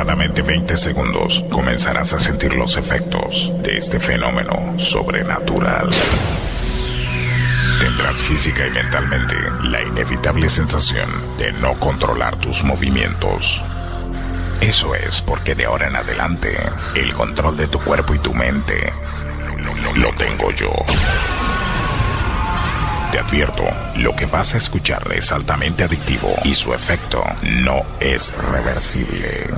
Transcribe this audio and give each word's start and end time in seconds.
aproximadamente 0.00 0.40
20 0.40 0.76
segundos 0.78 1.44
comenzarás 1.50 2.14
a 2.14 2.20
sentir 2.20 2.54
los 2.54 2.78
efectos 2.78 3.52
de 3.62 3.76
este 3.76 4.00
fenómeno 4.00 4.78
sobrenatural. 4.78 5.90
Tendrás 7.78 8.22
física 8.22 8.66
y 8.66 8.70
mentalmente 8.70 9.34
la 9.64 9.82
inevitable 9.82 10.48
sensación 10.48 11.06
de 11.36 11.52
no 11.52 11.74
controlar 11.74 12.36
tus 12.36 12.64
movimientos. 12.64 13.60
Eso 14.62 14.94
es 14.94 15.20
porque 15.20 15.54
de 15.54 15.66
ahora 15.66 15.88
en 15.88 15.96
adelante 15.96 16.56
el 16.94 17.12
control 17.12 17.58
de 17.58 17.68
tu 17.68 17.78
cuerpo 17.78 18.14
y 18.14 18.18
tu 18.20 18.32
mente 18.32 18.90
lo 19.98 20.14
tengo 20.14 20.50
yo. 20.52 20.72
Te 23.12 23.18
advierto, 23.18 23.64
lo 23.96 24.14
que 24.14 24.24
vas 24.26 24.54
a 24.54 24.58
escuchar 24.58 25.02
es 25.12 25.32
altamente 25.32 25.82
adictivo 25.84 26.32
y 26.44 26.54
su 26.54 26.72
efecto 26.72 27.22
no 27.42 27.82
es 27.98 28.32
reversible. 28.50 29.48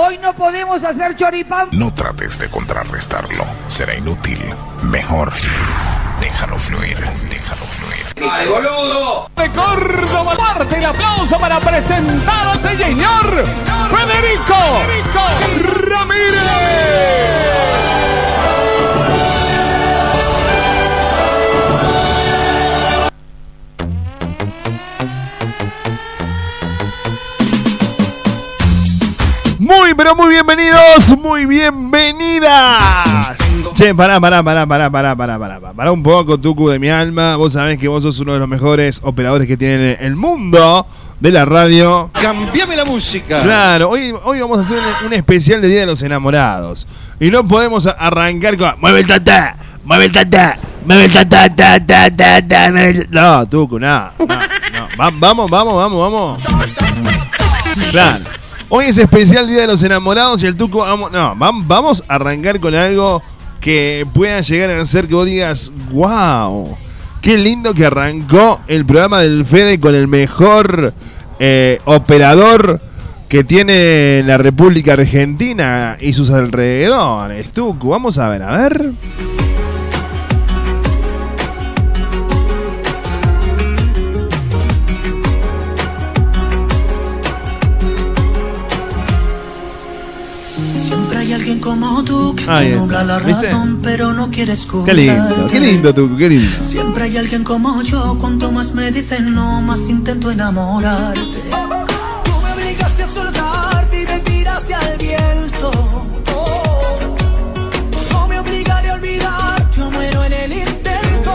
Hoy 0.00 0.16
no 0.18 0.32
podemos 0.32 0.84
hacer 0.84 1.16
choripán. 1.16 1.70
No 1.72 1.92
trates 1.92 2.38
de 2.38 2.48
contrarrestarlo, 2.48 3.44
será 3.66 3.96
inútil. 3.96 4.38
Mejor, 4.84 5.32
déjalo 6.20 6.56
fluir, 6.56 6.96
déjalo 7.28 7.64
fluir. 7.66 8.30
¡Ay, 8.30 8.46
boludo! 8.46 9.28
de 9.34 9.50
Córdoba. 9.50 10.36
Parte 10.36 10.76
el 10.78 10.84
aplauso 10.84 11.36
para 11.40 11.58
presentar 11.58 12.46
a 12.46 12.52
ese 12.52 12.78
señor 12.78 13.44
Federico, 13.90 14.82
Ramírez. 15.88 17.77
Muy, 29.68 29.92
pero 29.94 30.16
muy 30.16 30.30
bienvenidos, 30.30 31.14
muy 31.18 31.44
bienvenidas. 31.44 33.36
Che, 33.74 33.94
pará, 33.94 34.18
pará, 34.18 34.42
pará, 34.42 34.66
pará, 34.66 34.90
pará, 34.90 35.14
pará, 35.14 35.38
pará. 35.38 35.60
Pará 35.74 35.92
un 35.92 36.02
poco, 36.02 36.38
Tucu 36.38 36.70
de 36.70 36.78
mi 36.78 36.88
alma. 36.88 37.36
Vos 37.36 37.52
sabés 37.52 37.78
que 37.78 37.86
vos 37.86 38.02
sos 38.02 38.18
uno 38.20 38.32
de 38.32 38.38
los 38.38 38.48
mejores 38.48 38.98
operadores 39.02 39.46
que 39.46 39.58
tiene 39.58 39.98
el 40.00 40.16
mundo 40.16 40.86
de 41.20 41.32
la 41.32 41.44
radio. 41.44 42.08
¡Cambiame 42.14 42.76
la 42.76 42.86
música! 42.86 43.42
Claro, 43.42 43.90
hoy, 43.90 44.14
hoy 44.24 44.40
vamos 44.40 44.56
a 44.56 44.62
hacer 44.62 44.78
un, 45.04 45.12
especial 45.12 45.60
de 45.60 45.68
Día 45.68 45.80
de 45.80 45.86
los 45.86 46.00
Enamorados. 46.00 46.86
Y 47.20 47.30
no 47.30 47.46
podemos 47.46 47.86
arrancar 47.86 48.56
con. 48.56 48.80
¡Mueve 48.80 49.00
el 49.00 49.06
tatá! 49.06 49.54
¡Mueve 49.84 50.06
el 50.06 50.12
tatá! 50.12 50.56
¡Mueve 50.86 51.04
el 51.04 51.12
tatá! 51.12 51.54
Ta, 51.54 51.78
ta, 51.78 52.10
ta, 52.10 52.40
ta, 52.40 52.70
No, 53.10 53.46
Tucu, 53.46 53.78
nada. 53.78 54.14
No, 54.18 54.26
no. 54.26 54.34
Va, 54.98 55.10
vamos, 55.12 55.50
vamos, 55.50 55.74
vamos, 55.74 56.10
vamos. 56.10 56.38
Claro. 57.90 58.37
Hoy 58.70 58.86
es 58.86 58.98
especial 58.98 59.46
Día 59.48 59.62
de 59.62 59.66
los 59.66 59.82
Enamorados 59.82 60.42
y 60.42 60.46
el 60.46 60.56
Tuco 60.56 60.78
vamos, 60.78 61.10
no, 61.10 61.34
vam- 61.36 61.64
vamos 61.66 62.04
a 62.06 62.16
arrancar 62.16 62.60
con 62.60 62.74
algo 62.74 63.22
que 63.60 64.06
pueda 64.12 64.40
llegar 64.42 64.70
a 64.70 64.84
ser 64.84 65.08
que 65.08 65.14
vos 65.14 65.24
digas, 65.26 65.72
wow, 65.90 66.76
qué 67.22 67.38
lindo 67.38 67.72
que 67.72 67.86
arrancó 67.86 68.60
el 68.68 68.84
programa 68.84 69.22
del 69.22 69.44
Fede 69.46 69.80
con 69.80 69.94
el 69.94 70.06
mejor 70.06 70.92
eh, 71.38 71.80
operador 71.86 72.80
que 73.28 73.42
tiene 73.42 74.22
la 74.26 74.36
República 74.36 74.92
Argentina 74.94 75.96
y 76.00 76.12
sus 76.12 76.28
alrededores. 76.30 77.50
Tuco, 77.52 77.88
vamos 77.88 78.18
a 78.18 78.28
ver, 78.28 78.42
a 78.42 78.52
ver. 78.68 78.90
Alguien 91.48 91.60
como 91.60 92.04
tú 92.04 92.34
que 92.36 92.44
Ahí 92.50 92.66
te 92.66 92.72
está, 92.72 92.80
nubla 92.82 93.04
la 93.04 93.18
¿viste? 93.20 93.46
razón, 93.46 93.80
pero 93.82 94.12
no 94.12 94.30
quiere 94.30 94.52
escuchar. 94.52 94.94
Qué 94.94 94.94
lindo, 94.94 95.48
qué 95.50 95.60
lindo, 95.60 95.94
Tuco, 95.94 96.16
qué 96.16 96.28
lindo. 96.28 96.62
Siempre 96.62 97.04
hay 97.04 97.16
alguien 97.16 97.42
como 97.42 97.80
yo, 97.82 98.18
cuanto 98.20 98.52
más 98.52 98.74
me 98.74 98.92
dicen 98.92 99.34
no, 99.34 99.62
más 99.62 99.88
intento 99.88 100.30
enamorarte. 100.30 101.22
Tú 101.22 102.32
me 102.44 102.52
obligaste 102.52 103.02
a 103.02 103.06
soltarte 103.06 104.02
y 104.02 104.04
me 104.04 104.20
tiraste 104.20 104.74
al 104.74 104.98
viento. 104.98 105.70
No 108.12 108.28
me 108.28 108.40
obligaré 108.40 108.90
a 108.90 108.94
olvidarte, 108.94 109.78
yo 109.78 109.90
muero 109.90 110.24
en 110.24 110.32
el 110.34 110.52
intento. 110.52 111.32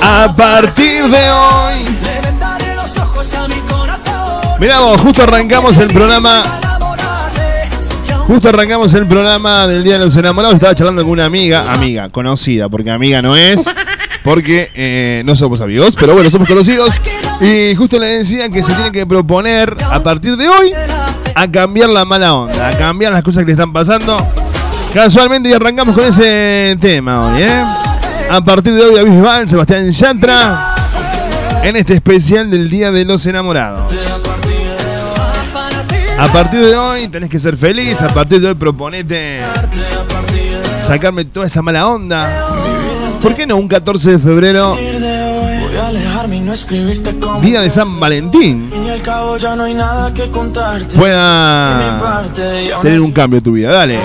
A 0.00 0.32
partir 0.36 1.08
de 1.08 1.30
hoy. 1.30 1.84
Le 2.04 2.20
vendaré 2.30 2.76
los 2.76 2.96
ojos 2.98 3.34
a 3.34 3.48
mi 3.48 3.56
corazón. 3.68 4.60
Mirá 4.60 4.78
vos, 4.78 5.00
justo 5.00 5.24
arrancamos 5.24 5.76
el 5.78 5.88
programa. 5.88 6.60
Justo 8.26 8.48
arrancamos 8.48 8.94
el 8.94 9.06
programa 9.06 9.66
del 9.66 9.82
Día 9.84 9.94
de 9.94 10.04
los 10.04 10.16
Enamorados. 10.16 10.54
Estaba 10.54 10.74
charlando 10.74 11.02
con 11.02 11.12
una 11.12 11.24
amiga, 11.24 11.72
amiga, 11.72 12.08
conocida, 12.08 12.68
porque 12.68 12.90
amiga 12.90 13.20
no 13.20 13.36
es, 13.36 13.68
porque 14.22 14.70
eh, 14.74 15.22
no 15.24 15.36
somos 15.36 15.60
amigos, 15.60 15.96
pero 15.98 16.14
bueno, 16.14 16.30
somos 16.30 16.48
conocidos. 16.48 17.00
Y 17.40 17.74
justo 17.74 17.98
le 17.98 18.06
decía 18.06 18.48
que 18.48 18.62
se 18.62 18.72
tiene 18.74 18.92
que 18.92 19.06
proponer 19.06 19.76
a 19.90 20.02
partir 20.02 20.36
de 20.36 20.48
hoy 20.48 20.72
a 21.34 21.50
cambiar 21.50 21.90
la 21.90 22.04
mala 22.04 22.34
onda, 22.34 22.68
a 22.68 22.78
cambiar 22.78 23.12
las 23.12 23.22
cosas 23.22 23.40
que 23.40 23.46
le 23.46 23.52
están 23.52 23.72
pasando. 23.72 24.16
Casualmente 24.94 25.48
y 25.48 25.52
arrancamos 25.52 25.94
con 25.94 26.04
ese 26.04 26.76
tema 26.80 27.26
hoy, 27.26 27.42
¿eh? 27.42 27.64
A 28.30 28.42
partir 28.44 28.74
de 28.74 28.82
hoy, 28.82 28.94
David 28.94 29.10
Bisbal, 29.10 29.48
Sebastián 29.48 29.90
Yatra, 29.90 30.74
en 31.64 31.76
este 31.76 31.94
especial 31.94 32.50
del 32.50 32.70
Día 32.70 32.90
de 32.90 33.04
los 33.04 33.26
Enamorados. 33.26 33.92
A 36.18 36.28
partir 36.32 36.64
de 36.64 36.76
hoy 36.76 37.08
tenés 37.08 37.30
que 37.30 37.38
ser 37.38 37.56
feliz, 37.56 38.00
a 38.02 38.08
partir 38.12 38.40
de 38.40 38.48
hoy 38.48 38.54
proponete 38.54 39.40
sacarme 40.86 41.24
toda 41.24 41.46
esa 41.46 41.62
mala 41.62 41.86
onda. 41.86 42.46
¿Por 43.20 43.34
qué 43.34 43.46
no 43.46 43.56
un 43.56 43.68
14 43.68 44.12
de 44.12 44.18
febrero, 44.18 44.76
día 47.40 47.60
de 47.60 47.70
San 47.70 48.00
Valentín, 48.00 48.70
pueda 50.96 52.00
tener 52.82 53.00
un 53.00 53.12
cambio 53.12 53.38
en 53.38 53.44
tu 53.44 53.52
vida? 53.52 53.70
Dale. 53.72 53.98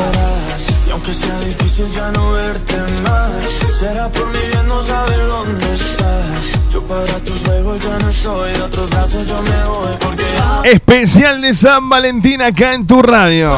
Aunque 0.92 1.14
sea 1.14 1.40
difícil 1.42 1.86
ya 1.92 2.10
no 2.12 2.32
verte 2.32 2.76
más 3.04 3.58
Será 3.78 4.10
por 4.10 4.26
mi 4.30 4.40
bien 4.40 4.68
no 4.68 4.82
saber 4.82 5.28
dónde 5.28 5.74
estás 5.76 6.57
Yo 6.78 6.84
para 6.84 7.18
tus 7.26 7.40
juegos 7.44 7.82
ya 7.84 7.98
no 7.98 8.12
soy 8.12 8.52
De 8.52 8.62
otros 8.62 8.88
brazos 8.92 9.28
yo 9.28 9.42
me 9.42 9.66
voy 9.68 9.96
Porque 10.00 10.24
ya 10.38 10.62
Especial 10.70 11.42
de 11.42 11.56
San 11.56 11.90
Valentín 11.90 12.40
acá 12.40 12.76
en 12.76 12.86
tu 12.86 13.02
radio. 13.02 13.56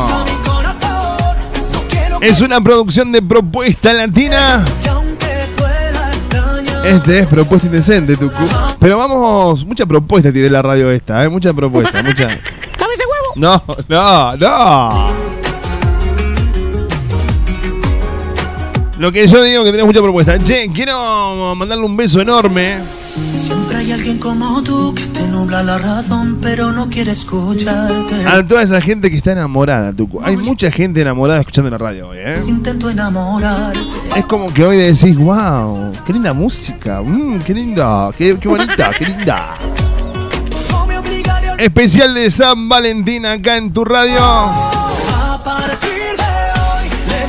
Es 2.22 2.40
una 2.40 2.62
producción 2.62 3.12
de 3.12 3.22
propuesta 3.22 3.92
latina. 3.92 4.64
Este 6.86 7.20
es 7.20 7.28
propuesta 7.28 7.68
indecente, 7.68 8.16
Tucu. 8.16 8.44
Pero 8.80 8.98
vamos, 8.98 9.66
mucha 9.66 9.86
propuesta 9.86 10.32
tiene 10.32 10.50
la 10.50 10.62
radio 10.62 10.90
esta, 10.90 11.24
¿eh? 11.24 11.30
Mucha 11.30 11.54
propuesta, 11.54 12.02
mucha. 12.06 12.28
¿Cabeza 12.28 13.04
huevo? 13.10 13.34
No, 13.36 13.64
no, 13.90 14.38
no. 14.38 15.10
Lo 18.98 19.12
que 19.12 19.28
yo 19.28 19.44
digo 19.44 19.64
que 19.66 19.72
tenés 19.72 19.86
mucha 19.86 20.02
propuesta. 20.02 20.38
Che, 20.40 20.70
quiero 20.74 21.56
mandarle 21.56 21.86
un 21.86 21.98
beso 21.98 22.22
enorme 22.22 22.99
Siempre 23.36 23.78
hay 23.78 23.92
alguien 23.92 24.18
como 24.18 24.62
tú 24.64 24.94
que 24.94 25.04
te 25.08 25.28
nubla 25.28 25.64
la 25.64 25.78
razón, 25.78 26.40
pero 26.42 26.72
no 26.72 26.90
quiere 26.90 27.12
escucharte. 27.12 28.26
a 28.26 28.48
toda 28.48 28.62
esa 28.62 28.80
gente 28.82 29.10
que 29.10 29.18
está 29.18 29.32
enamorada, 29.32 29.94
Tucu. 29.94 30.22
Hay 30.24 30.38
mucha 30.38 30.70
gente 30.72 31.02
enamorada 31.02 31.40
escuchando 31.40 31.70
la 31.70 31.78
radio 31.78 32.10
hoy, 32.10 32.18
¿eh? 32.20 32.36
Intento 32.48 32.90
enamorarte. 32.90 33.80
Es 34.16 34.26
como 34.26 34.54
que 34.54 34.64
hoy 34.64 34.78
decís, 34.78 35.18
wow, 35.18 35.92
qué 36.06 36.14
linda 36.14 36.34
música, 36.34 37.02
mm, 37.02 37.40
qué 37.40 37.54
linda, 37.54 38.12
qué, 38.18 38.38
qué 38.40 38.48
bonita, 38.48 38.92
qué 38.98 39.06
linda. 39.06 39.56
Especial 41.58 42.14
de 42.14 42.32
San 42.32 42.70
Valentín 42.70 43.26
acá 43.26 43.58
en 43.58 43.74
tu 43.74 43.84
radio. 43.84 44.20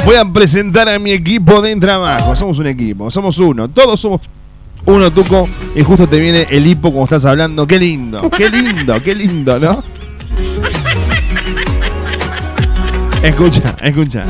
Voy 0.04 0.16
a 0.16 0.25
presentar 0.25 0.88
a 0.88 0.99
mi 0.99 1.10
equipo 1.12 1.60
de 1.60 1.76
trabajo. 1.76 2.34
Somos 2.34 2.58
un 2.58 2.66
equipo, 2.66 3.10
somos 3.10 3.38
uno. 3.38 3.69
Todos 3.69 4.00
somos 4.00 4.20
uno, 4.86 5.10
Tuco. 5.10 5.48
Y 5.74 5.82
justo 5.82 6.08
te 6.08 6.20
viene 6.20 6.46
el 6.50 6.66
hipo 6.66 6.90
como 6.90 7.04
estás 7.04 7.24
hablando. 7.24 7.66
Qué 7.66 7.78
lindo, 7.78 8.30
qué 8.30 8.50
lindo, 8.50 9.02
qué 9.02 9.14
lindo, 9.14 9.58
¿no? 9.58 9.82
Escucha, 13.22 13.76
escucha. 13.82 14.24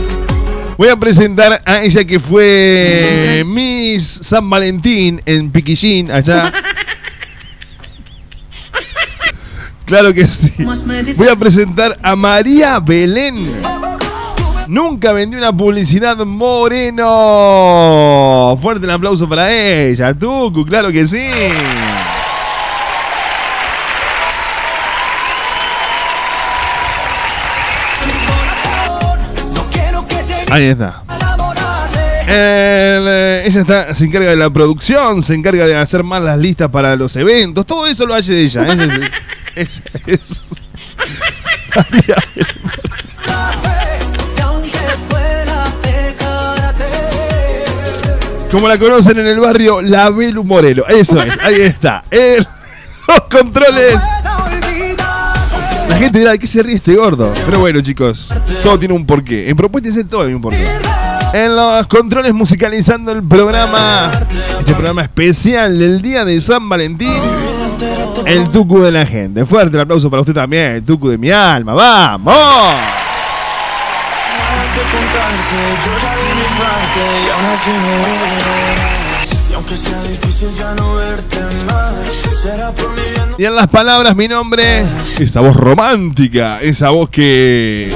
Voy 0.77 0.89
a 0.89 0.97
presentar 0.97 1.63
a 1.65 1.83
ella 1.83 2.05
que 2.05 2.19
fue 2.19 3.45
Miss 3.47 4.21
San 4.23 4.49
Valentín 4.49 5.21
en 5.27 5.51
Piquillín, 5.51 6.11
allá. 6.11 6.53
Claro 9.85 10.15
que 10.15 10.27
sí. 10.27 10.53
Voy 11.17 11.29
a 11.29 11.37
presentar 11.37 11.99
a 12.03 12.17
María 12.17 12.79
Belén. 12.81 13.45
Nunca 14.71 15.13
vendió 15.13 15.37
una 15.37 15.53
publicidad 15.53 16.17
moreno. 16.19 17.07
Fuerte 18.63 18.85
el 18.85 18.91
aplauso 18.91 19.29
para 19.29 19.53
ella. 19.53 20.15
Tucu, 20.15 20.65
claro 20.65 20.93
que 20.93 21.09
sí. 21.09 21.29
Ahí 30.53 30.67
está. 30.67 31.03
Eh, 32.29 33.43
ella 33.47 33.61
está, 33.63 33.93
se 33.93 34.05
encarga 34.05 34.31
de 34.31 34.37
la 34.37 34.51
producción, 34.51 35.21
se 35.25 35.35
encarga 35.35 35.67
de 35.67 35.75
hacer 35.75 36.05
más 36.05 36.23
las 36.23 36.39
listas 36.39 36.69
para 36.69 36.95
los 36.95 37.17
eventos, 37.17 37.67
todo 37.67 37.89
eso 37.89 38.07
lo 38.07 38.15
hace 38.15 38.41
ella. 38.41 38.65
Es, 39.57 39.83
es, 40.07 40.47
Como 48.51 48.69
la 48.69 48.79
conocen 48.79 49.19
en 49.19 49.27
el 49.27 49.39
barrio, 49.41 49.81
la 49.81 50.11
Belu 50.11 50.45
Morelo. 50.45 50.87
Eso 50.89 51.21
es, 51.23 51.39
ahí 51.41 51.61
está. 51.61 52.03
los 52.11 53.21
controles. 53.31 54.03
La 55.89 55.97
gente 55.97 56.19
dirá, 56.19 56.33
¿de 56.33 56.39
qué 56.39 56.47
se 56.47 56.63
ríe 56.63 56.77
este 56.77 56.95
gordo? 56.95 57.33
Pero 57.47 57.61
bueno, 57.61 57.81
chicos, 57.81 58.33
todo 58.63 58.79
tiene 58.79 58.95
un 58.95 59.07
porqué. 59.07 59.49
En 59.49 59.57
propuestas 59.57 60.05
todo 60.09 60.23
hay 60.23 60.35
un 60.35 60.41
porqué 60.41 60.67
en 61.33 61.55
los 61.55 61.87
controles 61.87 62.35
musicalizando 62.35 63.13
el 63.13 63.23
programa, 63.23 64.11
este 64.59 64.73
programa 64.73 65.03
especial 65.03 65.79
del 65.79 66.03
día 66.03 66.25
de 66.25 66.41
San 66.41 66.69
Valentín, 66.69 67.21
el 68.27 68.51
Tucu 68.51 68.81
de 68.81 68.93
la 68.93 69.07
gente. 69.07 69.47
Fuerte 69.47 69.77
el 69.77 69.83
aplauso 69.83 70.11
para 70.11 70.23
usted 70.23 70.35
también, 70.35 70.73
el 70.73 70.85
Tucu 70.85 71.09
de 71.09 71.19
mi 71.19 71.31
alma, 71.31 71.75
vamos. 71.75 72.75
Y 83.39 83.45
en 83.45 83.55
las 83.55 83.69
palabras 83.69 84.17
mi 84.17 84.29
nombre, 84.29 84.85
esa 85.19 85.41
voz 85.41 85.57
romántica, 85.57 86.61
esa 86.61 86.91
voz 86.91 87.11
que 87.11 87.93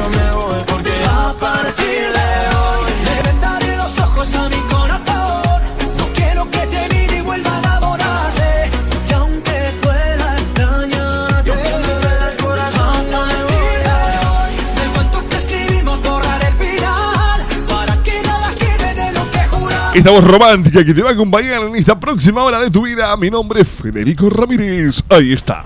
esta 19.94 20.10
voz 20.10 20.24
romántica 20.24 20.84
que 20.84 20.92
te 20.92 21.02
va 21.02 21.10
a 21.10 21.12
acompañar 21.12 21.62
en 21.62 21.76
esta 21.76 21.98
próxima 21.98 22.42
hora 22.42 22.58
de 22.58 22.70
tu 22.70 22.82
vida. 22.82 23.16
Mi 23.16 23.30
nombre 23.30 23.60
es 23.62 23.68
Federico 23.68 24.28
Ramírez. 24.28 25.04
Ahí 25.08 25.32
está. 25.32 25.62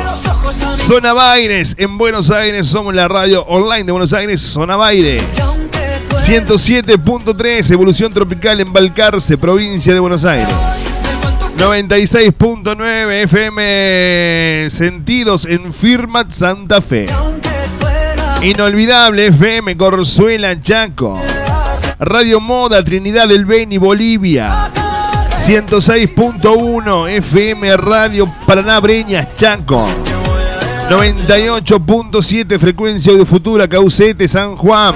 Zona 0.77 1.13
Baires, 1.13 1.75
en 1.79 1.99
Buenos 1.99 2.31
Aires, 2.31 2.67
somos 2.67 2.95
la 2.95 3.09
radio 3.09 3.43
online 3.47 3.85
de 3.85 3.93
Buenos 3.93 4.13
Aires, 4.13 4.41
Zona 4.41 4.77
Baires. 4.77 5.23
107.3, 6.11 7.71
Evolución 7.73 8.13
Tropical 8.13 8.61
en 8.61 8.73
Balcarce, 8.73 9.37
provincia 9.37 9.93
de 9.93 10.01
Buenos 10.01 10.25
Aires. 10.25 10.49
96.9 11.59 13.23
FM 13.25 14.71
Sentidos 14.71 15.47
en 15.47 15.73
Firmat 15.73 16.31
Santa 16.31 16.81
Fe. 16.81 17.07
Inolvidable 18.43 19.27
FM 19.27 19.77
Corzuela 19.77 20.61
Chaco. 20.61 21.19
Radio 21.99 22.41
Moda 22.41 22.85
Trinidad 22.85 23.27
del 23.29 23.45
Beni 23.47 23.79
Bolivia. 23.79 24.71
106.1 25.43 27.09
FM 27.09 27.77
Radio 27.77 28.31
Paraná 28.47 28.79
Breñas 28.81 29.35
Chaco. 29.37 30.16
98.7 30.89 32.59
frecuencia 32.61 33.13
de 33.13 33.27
Futura, 33.27 33.67
Caucete, 33.67 34.29
San 34.29 34.57
Juan. 34.57 34.95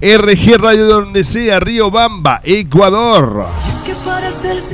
RG 0.00 0.56
Radio 0.56 0.86
donde 0.86 1.24
sea, 1.24 1.58
Río 1.58 1.90
Bamba, 1.90 2.40
Ecuador. 2.44 3.46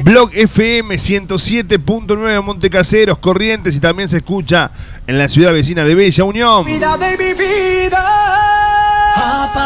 Blog 0.03 0.31
FM 0.35 0.95
107.9 0.97 2.43
Montecaseros, 2.43 3.17
Corrientes 3.17 3.75
y 3.77 3.81
también 3.81 4.07
se 4.09 4.19
escucha 4.19 4.71
en 5.07 5.17
la 5.17 5.27
ciudad 5.29 5.55
vecina 5.55 5.85
de 5.85 5.95
Bella 5.95 6.25
Unión. 6.25 6.67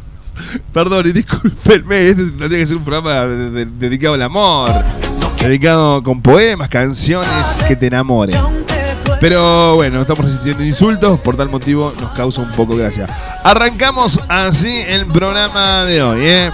Perdón, 0.73 1.07
y 1.07 1.11
discúlpenme, 1.11 2.09
este 2.09 2.23
tendría 2.25 2.59
que 2.59 2.67
ser 2.67 2.77
un 2.77 2.83
programa 2.83 3.25
dedicado 3.25 4.15
al 4.15 4.21
amor 4.23 4.71
dedicado 5.47 6.01
con 6.01 6.21
poemas, 6.21 6.69
canciones 6.69 7.29
que 7.67 7.75
te 7.75 7.87
enamoren. 7.87 8.39
Pero 9.19 9.75
bueno, 9.75 10.01
estamos 10.01 10.25
resistiendo 10.25 10.63
insultos, 10.63 11.19
por 11.19 11.37
tal 11.37 11.49
motivo 11.49 11.93
nos 11.99 12.11
causa 12.11 12.41
un 12.41 12.51
poco 12.51 12.75
gracia. 12.75 13.07
Arrancamos 13.43 14.19
así 14.27 14.83
el 14.87 15.05
programa 15.05 15.85
de 15.85 16.01
hoy, 16.01 16.19
¿eh? 16.21 16.51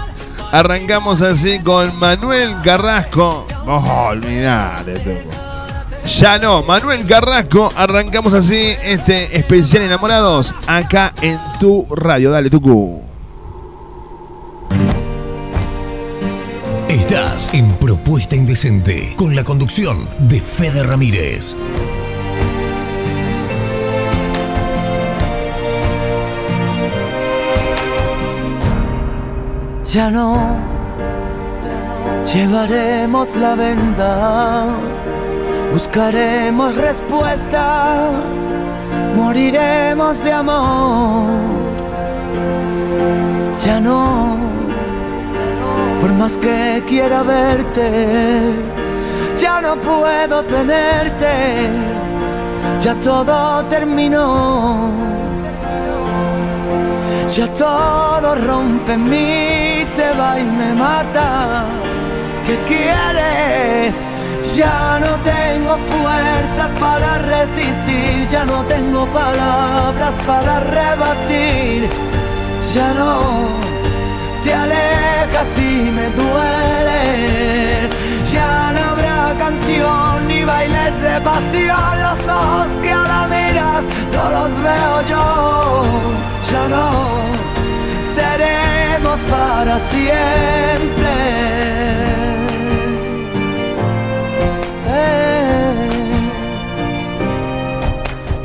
Arrancamos 0.51 1.21
así 1.21 1.59
con 1.59 1.97
Manuel 1.97 2.55
Carrasco. 2.61 3.45
Oh, 3.65 4.07
olvidate, 4.09 5.25
Ya 6.19 6.37
no, 6.37 6.61
Manuel 6.61 7.05
Carrasco, 7.05 7.71
arrancamos 7.75 8.33
así 8.33 8.75
este 8.83 9.37
especial 9.37 9.83
enamorados 9.83 10.53
acá 10.67 11.13
en 11.21 11.39
tu 11.59 11.85
radio. 11.95 12.31
Dale, 12.31 12.49
Tucu. 12.49 13.01
Estás 16.89 17.49
en 17.53 17.71
Propuesta 17.75 18.35
Indecente 18.35 19.13
con 19.15 19.33
la 19.35 19.45
conducción 19.45 19.97
de 20.19 20.41
Fede 20.41 20.83
Ramírez. 20.83 21.55
Ya 29.93 30.09
no 30.09 30.37
llevaremos 32.23 33.35
la 33.35 33.55
venda, 33.55 34.67
buscaremos 35.73 36.75
respuestas, 36.75 38.13
moriremos 39.17 40.23
de 40.23 40.31
amor. 40.31 41.27
Ya 43.65 43.81
no 43.81 44.37
por 45.99 46.13
más 46.13 46.37
que 46.37 46.81
quiera 46.87 47.23
verte, 47.23 48.53
ya 49.35 49.59
no 49.59 49.75
puedo 49.75 50.41
tenerte, 50.43 51.69
ya 52.79 52.95
todo 52.95 53.65
terminó. 53.65 55.10
Ya 57.35 57.47
todo 57.53 58.35
rompe 58.35 58.91
en 58.91 59.09
mí, 59.09 59.85
se 59.87 60.11
va 60.19 60.37
y 60.37 60.43
me 60.43 60.73
mata. 60.73 61.63
¿Qué 62.45 62.57
quieres? 62.67 64.05
Ya 64.57 64.99
no 64.99 65.15
tengo 65.21 65.77
fuerzas 65.77 66.71
para 66.77 67.19
resistir, 67.19 68.27
ya 68.27 68.43
no 68.43 68.65
tengo 68.65 69.05
palabras 69.13 70.15
para 70.27 70.59
rebatir, 70.59 71.89
ya 72.73 72.93
no 72.95 73.47
te 74.43 74.53
alejas 74.53 75.57
y 75.57 75.89
me 75.89 76.09
dueles. 76.09 77.95
Ya 78.31 78.71
no 78.73 78.79
habrá 78.91 79.35
canción 79.37 80.27
ni 80.27 80.43
bailes 80.43 81.01
de 81.01 81.19
pasión. 81.21 82.01
Los 82.01 82.27
ojos 82.27 82.69
que 82.81 82.91
ahora 82.91 83.27
miras 83.27 83.83
no 84.13 84.29
los 84.29 84.51
veo 84.67 85.01
yo. 85.09 85.83
Ya 86.51 86.67
no 86.67 86.87
seremos 88.05 89.19
para 89.29 89.77
siempre. 89.79 91.11
Eh. 94.87 95.81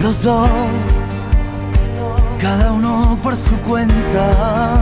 Los 0.00 0.22
dos, 0.22 0.50
cada 2.40 2.72
uno 2.72 3.18
por 3.22 3.36
su 3.36 3.56
cuenta 3.58 4.74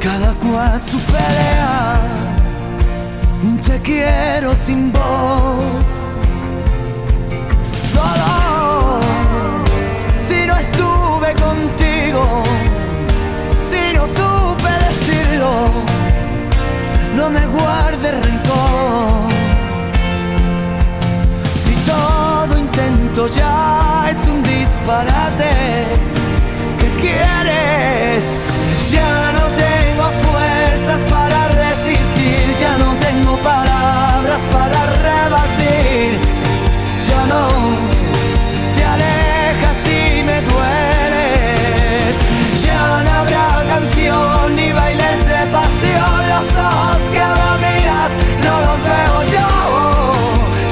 cada 0.00 0.32
cual 0.34 0.80
su 0.80 0.98
pelea. 1.00 2.25
Te 3.42 3.82
quiero 3.82 4.54
sin 4.54 4.90
voz. 4.92 5.84
Solo 7.92 9.00
si 10.18 10.46
no 10.46 10.56
estuve 10.56 11.34
contigo, 11.34 12.42
si 13.60 13.94
no 13.94 14.06
supe 14.06 14.70
decirlo, 14.88 15.50
no 17.14 17.28
me 17.28 17.46
guarde 17.46 18.12
rencor. 18.12 19.28
Si 21.62 21.74
todo 21.84 22.58
intento 22.58 23.26
ya 23.26 24.08
es 24.10 24.26
un 24.28 24.42
disparate, 24.42 25.86
¿qué 26.78 26.88
quieres? 27.00 28.32
Ya 28.90 29.32
no 29.32 29.44
tengo 29.64 30.04
fuerzas 30.24 31.02
para 31.10 31.25
palabras 33.42 34.42
para 34.52 34.80
rebatir, 35.08 36.20
ya 37.08 37.26
no 37.26 37.48
te 38.74 38.84
alejas 38.84 39.78
y 39.86 40.22
me 40.22 40.40
dueles, 40.42 42.16
ya 42.64 43.02
no 43.04 43.10
habrá 43.20 43.64
canción 43.68 44.56
ni 44.56 44.72
bailes 44.72 45.18
de 45.26 45.46
pasión, 45.56 46.18
los 46.32 46.48
ojos 46.70 47.02
que 47.12 47.20
ahora 47.20 47.56
miras 47.66 48.10
no 48.44 48.54
los 48.66 48.78
veo 48.90 49.16
yo, 49.36 49.48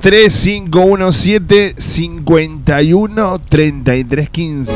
3517 0.03 1.75
51 1.77 3.39
33 3.47 4.29
15. 4.29 4.73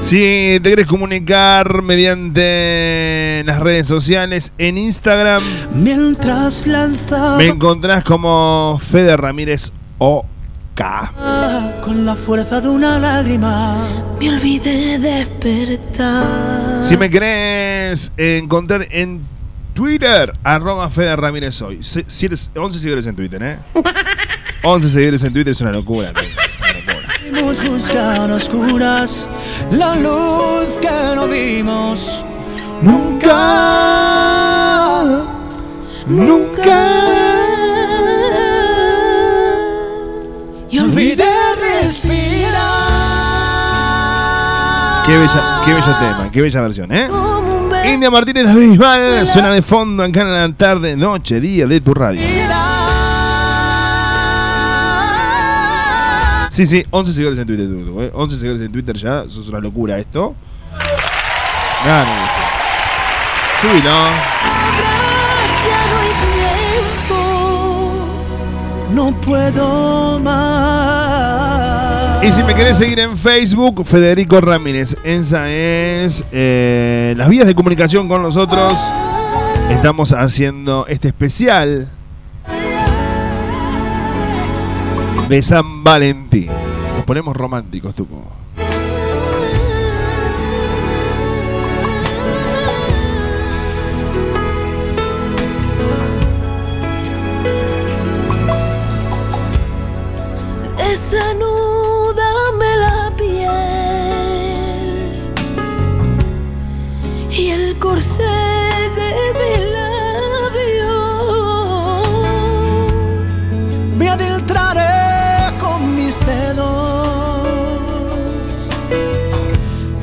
Si 0.00 0.18
te 0.18 0.60
quieres 0.62 0.86
comunicar 0.86 1.82
mediante 1.82 3.42
las 3.44 3.58
redes 3.58 3.88
sociales, 3.88 4.52
en 4.56 4.78
Instagram 4.78 5.42
Mientras 5.74 6.68
lanzaba 6.68 7.38
me 7.38 7.48
encontrás 7.48 8.04
como 8.04 8.78
Fede 8.80 9.16
Ramírez 9.16 9.72
OK. 9.98 10.80
con 11.82 12.06
la 12.06 12.14
fuerza 12.14 12.60
de 12.60 12.68
una 12.68 13.00
lágrima. 13.00 13.84
Me 14.20 14.28
olvidé 14.28 15.00
despertar. 15.00 16.84
Si 16.84 16.96
me 16.96 17.10
querés 17.10 18.12
encontrar 18.16 18.86
en 18.92 19.31
Twitter, 19.74 20.32
arroba 20.44 20.88
Fede 20.90 21.16
Ramírez 21.16 21.60
hoy. 21.62 21.82
Si- 21.82 22.04
si 22.06 22.26
eres- 22.26 22.50
11 22.54 22.78
seguidores 22.78 23.06
en 23.06 23.16
Twitter, 23.16 23.42
¿eh? 23.42 23.58
11 24.62 24.88
seguidores 24.88 25.22
en 25.24 25.32
Twitter 25.32 25.52
es 25.52 25.60
una 25.60 25.72
locura. 25.72 26.12
Hemos 27.24 27.64
buscado 27.66 28.34
oscuras 28.36 29.28
la 29.72 29.94
luz 29.96 30.66
que 30.80 30.90
no 31.14 31.26
vimos 31.26 32.24
nunca. 32.82 33.38
Nunca. 36.06 36.78
Y 40.70 40.78
olvidé 40.78 41.24
respirar. 41.60 42.62
Qué, 45.06 45.16
bella, 45.18 45.62
qué 45.64 45.72
bello 45.72 45.96
tema, 45.98 46.30
qué 46.32 46.40
bella 46.42 46.60
versión, 46.60 46.92
¿eh? 46.92 47.08
India 47.84 48.10
Martínez 48.10 48.46
de 48.46 48.60
Bisbal 48.60 49.26
suena 49.26 49.52
de 49.52 49.62
fondo 49.62 50.02
acá 50.02 50.22
en 50.22 50.32
la 50.32 50.52
tarde, 50.52 50.96
noche, 50.96 51.40
día 51.40 51.66
de 51.66 51.80
tu 51.80 51.92
radio. 51.94 52.20
Sí, 56.50 56.66
sí, 56.66 56.84
11 56.90 57.12
seguidores 57.12 57.38
en 57.38 57.46
Twitter, 57.46 57.66
¿eh? 58.04 58.10
11 58.14 58.36
seguidores 58.36 58.62
en 58.62 58.72
Twitter 58.72 58.94
ya, 58.96 59.22
eso 59.22 59.40
es 59.40 59.48
una 59.48 59.58
locura 59.58 59.98
esto. 59.98 60.34
Nada, 61.84 62.04
no, 62.04 62.10
Subilo. 63.60 63.90
Ya 65.64 65.80
no 65.90 65.96
hay 65.98 66.12
tiempo. 67.08 67.20
No 68.92 69.20
puedo 69.20 70.20
más. 70.20 70.91
Y 72.22 72.32
si 72.32 72.44
me 72.44 72.54
querés 72.54 72.78
seguir 72.78 73.00
en 73.00 73.18
Facebook, 73.18 73.84
Federico 73.84 74.40
Ramírez. 74.40 74.96
Esa 75.02 75.50
es 75.50 76.24
eh, 76.30 77.14
las 77.16 77.28
vías 77.28 77.48
de 77.48 77.54
comunicación 77.56 78.08
con 78.08 78.22
nosotros. 78.22 78.74
Estamos 79.70 80.12
haciendo 80.12 80.86
este 80.86 81.08
especial 81.08 81.88
de 85.28 85.42
San 85.42 85.82
Valentín. 85.82 86.46
Nos 86.96 87.04
ponemos 87.04 87.36
románticos, 87.36 87.92
tú. 87.96 88.06
Corsé 107.82 108.38
de 108.98 109.10
mi 109.38 109.52
labio. 109.76 110.94
Me 113.98 114.06
adentraré 114.08 115.58
con 115.58 115.78
mis 115.96 116.16
dedos 116.24 117.42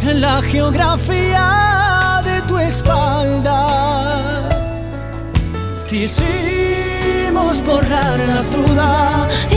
en 0.04 0.16
la 0.20 0.42
geografía 0.42 2.22
de 2.26 2.42
tu 2.50 2.58
espalda. 2.58 3.62
Quisimos 5.90 7.64
borrar 7.66 8.20
las 8.20 8.46
dudas 8.52 9.49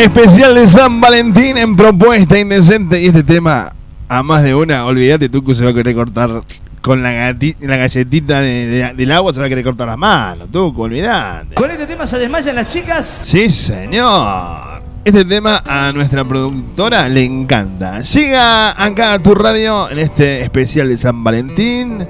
Especial 0.00 0.54
de 0.54 0.66
San 0.66 1.00
Valentín 1.00 1.56
en 1.58 1.76
propuesta 1.76 2.38
indecente. 2.38 3.00
Y 3.00 3.06
este 3.08 3.22
tema, 3.22 3.72
a 4.08 4.22
más 4.22 4.42
de 4.42 4.54
una, 4.54 4.86
olvídate 4.86 5.28
tú 5.28 5.44
que 5.44 5.54
se 5.54 5.62
va 5.64 5.70
a 5.70 5.74
querer 5.74 5.94
cortar 5.94 6.42
con 6.80 7.02
la, 7.02 7.12
gati- 7.32 7.56
la 7.60 7.76
galletita 7.76 8.40
de- 8.40 8.66
de- 8.66 8.94
del 8.94 9.12
agua, 9.12 9.34
se 9.34 9.40
va 9.40 9.46
a 9.46 9.48
querer 9.50 9.62
cortar 9.62 9.86
las 9.88 9.98
manos, 9.98 10.48
tú, 10.50 10.72
olvídate. 10.76 11.54
Con 11.54 11.70
este 11.70 11.86
tema 11.86 12.06
se 12.06 12.18
desmayan 12.18 12.56
las 12.56 12.66
chicas. 12.72 13.06
Sí, 13.24 13.50
señor. 13.50 14.80
Este 15.04 15.24
tema 15.26 15.62
a 15.66 15.92
nuestra 15.92 16.24
productora 16.24 17.06
le 17.08 17.24
encanta. 17.24 18.00
Llega 18.00 18.82
acá 18.82 19.12
a 19.14 19.18
tu 19.18 19.34
radio 19.34 19.90
en 19.90 19.98
este 19.98 20.40
especial 20.42 20.88
de 20.88 20.96
San 20.96 21.22
Valentín. 21.22 22.06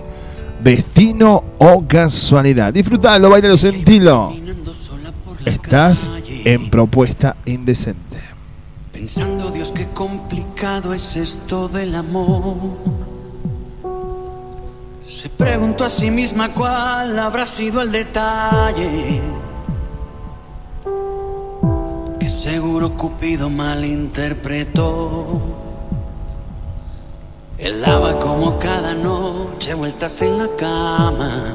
Destino 0.63 1.43
o 1.59 1.85
casualidad. 1.89 2.73
Disfrutalo, 2.73 3.31
bailalo, 3.31 3.57
sentilo. 3.57 4.33
Estás 5.45 6.11
en 6.45 6.71
propuesta 6.71 7.37
indecente. 7.47 8.19
Pensando, 8.93 9.51
Dios, 9.51 9.73
qué 9.73 9.87
complicado 9.89 10.93
es 10.93 11.17
esto 11.17 11.69
del 11.69 11.95
amor. 11.95 12.57
Se 15.05 15.29
preguntó 15.29 15.85
a 15.85 15.91
sí 15.91 16.11
misma 16.11 16.53
cuál 16.53 17.19
habrá 17.19 17.47
sido 17.47 17.81
el 17.81 17.91
detalle. 17.91 19.21
Que 22.19 22.29
seguro 22.29 22.97
Cupido 22.97 23.49
malinterpretó. 23.49 25.41
Él 27.59 27.81
daba 27.81 28.19
como 28.19 28.59
cada 28.59 28.95
noche 28.95 29.75
vueltas 29.75 30.23
en 30.23 30.39
la 30.39 30.49
cama. 30.57 31.55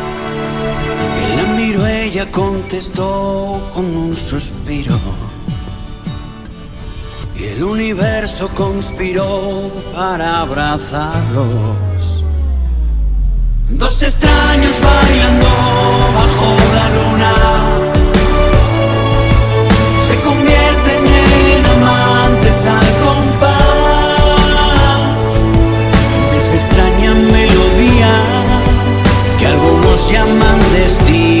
Ella 1.87 2.29
contestó 2.29 3.69
con 3.73 3.85
un 3.85 4.15
suspiro. 4.15 4.99
Y 7.39 7.45
el 7.45 7.63
universo 7.63 8.49
conspiró 8.49 9.71
para 9.95 10.41
abrazarlos. 10.41 12.23
Dos 13.69 14.03
extraños 14.03 14.81
bailando 14.81 15.47
bajo 16.13 16.55
la 16.75 16.89
luna. 16.97 17.33
Se 20.05 20.15
convierten 20.19 21.07
en 21.07 21.65
amantes 21.65 22.67
al 22.67 22.91
compás 23.05 23.49
de 26.31 26.37
esa 26.37 26.53
extraña 26.53 27.13
melodía 27.13 28.13
que 29.39 29.47
algunos 29.47 30.11
llaman 30.11 30.59
destino 30.73 31.40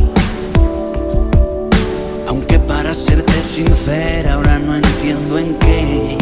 Sincera, 3.51 4.35
ahora 4.35 4.57
no 4.59 4.75
entiendo 4.75 5.37
en 5.37 5.53
qué. 5.55 6.17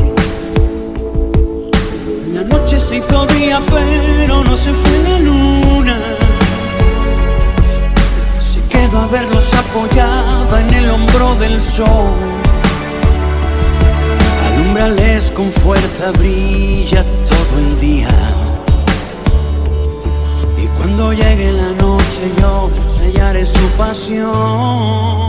La 2.33 2.41
noche 2.41 2.79
se 2.79 2.97
hizo 2.97 3.25
día, 3.27 3.61
pero 3.69 4.43
no 4.43 4.57
se 4.57 4.73
fue 4.73 4.97
la 5.03 5.19
luna. 5.19 5.97
Se 8.39 8.59
quedó 8.61 9.01
a 9.01 9.07
verlos 9.07 9.53
apoyada 9.53 10.59
en 10.59 10.73
el 10.73 10.89
hombro 10.89 11.35
del 11.35 11.61
sol. 11.61 12.17
Alumbrales 14.47 15.29
con 15.29 15.51
fuerza, 15.51 16.11
brilla 16.17 17.05
todo 17.27 17.59
el 17.59 17.79
día. 17.79 18.09
Y 20.57 20.65
cuando 20.77 21.13
llegue 21.13 21.51
la 21.51 21.71
noche 21.73 22.23
yo 22.41 22.71
sellaré 22.87 23.45
su 23.45 23.67
pasión. 23.77 25.28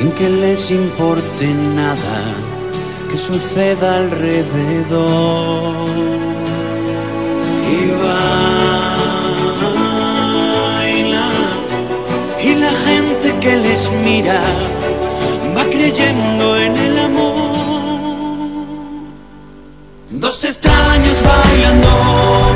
Sin 0.00 0.10
que 0.12 0.28
les 0.30 0.70
importe 0.70 1.46
nada 1.76 2.18
que 3.10 3.18
suceda 3.18 3.96
alrededor. 3.96 5.88
Y 7.74 7.80
bailan 10.82 11.36
y 12.42 12.54
la 12.54 12.72
gente 12.86 13.26
que 13.42 13.56
les 13.56 13.92
mira 14.06 14.40
va 15.54 15.64
creyendo 15.64 16.56
en 16.56 16.76
el 16.78 16.98
amor. 16.98 17.50
Dos 20.12 20.44
extraños 20.44 21.22
bailando 21.22 22.49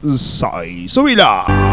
soy. 0.08 0.88
¡Subila! 0.88 1.73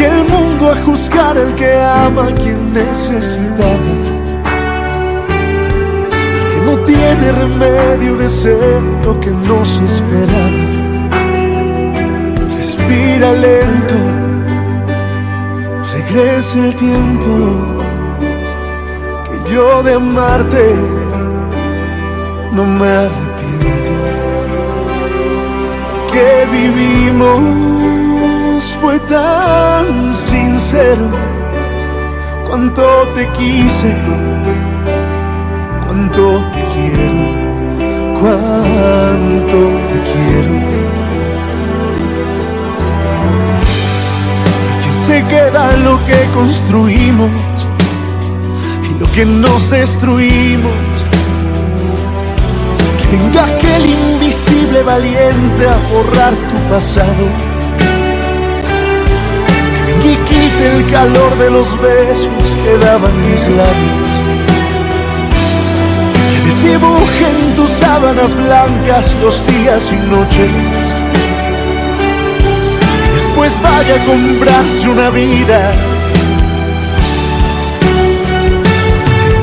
Venga 0.00 0.16
el 0.16 0.28
mundo 0.30 0.70
a 0.70 0.76
juzgar 0.76 1.36
el 1.36 1.54
que 1.56 1.78
ama 1.78 2.28
a 2.28 2.34
quien 2.34 2.72
necesitaba. 2.72 3.90
El 6.38 6.48
que 6.48 6.60
no 6.64 6.78
tiene 6.84 7.32
remedio 7.32 8.16
de 8.16 8.26
ser 8.26 8.80
lo 9.04 9.20
que 9.20 9.30
nos 9.30 9.68
esperaba. 9.82 10.64
Respira 12.56 13.32
lento, 13.32 13.96
regresa 15.92 16.58
el 16.58 16.74
tiempo 16.76 17.82
que 19.26 19.52
yo 19.52 19.82
de 19.82 19.94
amarte 19.94 20.76
no 22.52 22.64
me 22.64 22.88
arrepiento. 22.88 23.92
que 26.10 26.46
vivimos 26.50 27.99
fue 28.80 28.98
tan 29.00 30.10
sincero. 30.14 31.10
Cuánto 32.46 32.82
te 33.14 33.28
quise, 33.32 33.94
cuánto 35.86 36.44
te 36.54 36.64
quiero, 36.74 37.20
cuánto 38.20 39.58
te 39.88 39.98
quiero. 40.10 40.54
Y 44.72 44.82
que 44.82 44.90
se 45.06 45.24
queda 45.26 45.76
lo 45.84 45.98
que 46.06 46.18
construimos 46.34 47.30
y 48.90 48.98
lo 48.98 49.06
que 49.12 49.24
nos 49.24 49.70
destruimos. 49.70 50.74
Que 52.98 53.16
venga 53.16 53.44
aquel 53.44 53.86
invisible 53.86 54.82
valiente 54.82 55.68
a 55.68 55.76
borrar 55.92 56.34
tu 56.34 56.56
pasado. 56.68 57.49
Que 60.02 60.16
quite 60.16 60.76
el 60.76 60.90
calor 60.90 61.36
de 61.36 61.50
los 61.50 61.78
besos 61.80 62.44
que 62.64 62.78
daban 62.78 63.14
mis 63.20 63.46
labios. 63.48 64.10
Que 66.30 66.40
desdibujen 66.48 67.54
tus 67.54 67.68
sábanas 67.68 68.34
blancas 68.34 69.14
los 69.22 69.46
días 69.46 69.90
y 69.92 69.96
noches. 70.10 70.94
Y 73.06 73.14
después 73.14 73.60
vaya 73.62 73.94
a 73.94 74.04
comprarse 74.06 74.88
una 74.88 75.10
vida. 75.10 75.72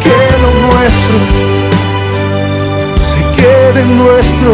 Que 0.03 0.19
lo 0.41 0.51
nuestro 0.67 1.17
se 3.07 3.41
quede 3.41 3.85
nuestro. 3.85 4.51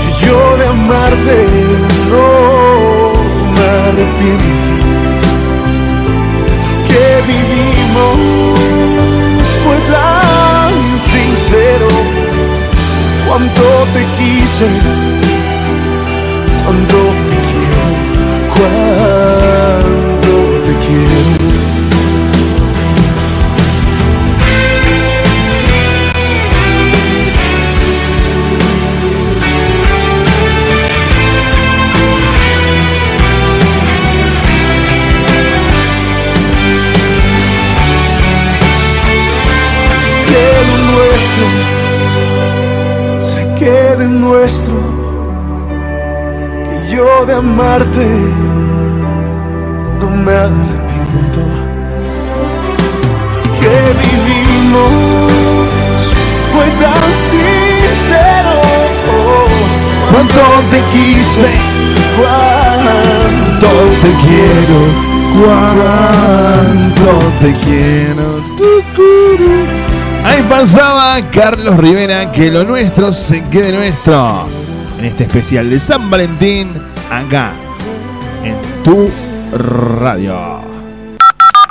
Que 0.00 0.26
yo 0.26 0.56
de 0.56 0.66
amarte 0.66 1.46
no 2.10 2.87
arrepiento. 3.68 4.72
Que 6.88 7.04
vivimos 7.32 8.16
fue 9.62 9.76
tan 9.92 10.72
sincero. 11.12 11.88
Cuánto 13.26 13.62
te 13.92 14.02
quise, 14.18 14.66
cuánto 16.64 16.98
te 17.28 17.36
quiero, 17.48 17.84
cuánto 18.54 20.32
te 20.64 20.72
quiero. 20.86 21.37
Nuestro 41.38 43.20
se 43.20 43.54
quede 43.54 44.04
nuestro, 44.04 44.74
que 46.64 46.94
yo 46.94 47.26
de 47.26 47.34
amarte 47.34 48.06
no 50.00 50.10
me 50.10 50.32
arrepiento, 50.32 51.40
que 53.58 53.74
vivimos 54.04 54.90
fue 56.52 56.66
tan 56.82 57.08
sincero, 57.30 58.54
cuánto 60.10 60.42
te 60.70 60.80
quise, 60.92 61.50
cuánto 62.16 63.68
te 64.02 64.10
quiero, 64.26 65.08
Cuánto 65.38 67.10
te 67.40 67.52
quiero. 67.54 68.28
Ahí 70.24 70.42
pasaba 70.48 71.30
Carlos 71.30 71.76
Rivera, 71.76 72.32
que 72.32 72.50
lo 72.50 72.64
nuestro 72.64 73.12
se 73.12 73.44
quede 73.44 73.70
nuestro. 73.72 74.48
En 74.98 75.04
este 75.04 75.22
especial 75.24 75.68
de 75.70 75.78
San 75.78 76.10
Valentín, 76.10 76.70
acá, 77.10 77.52
en 78.42 78.56
tu 78.82 79.08
radio. 79.56 80.60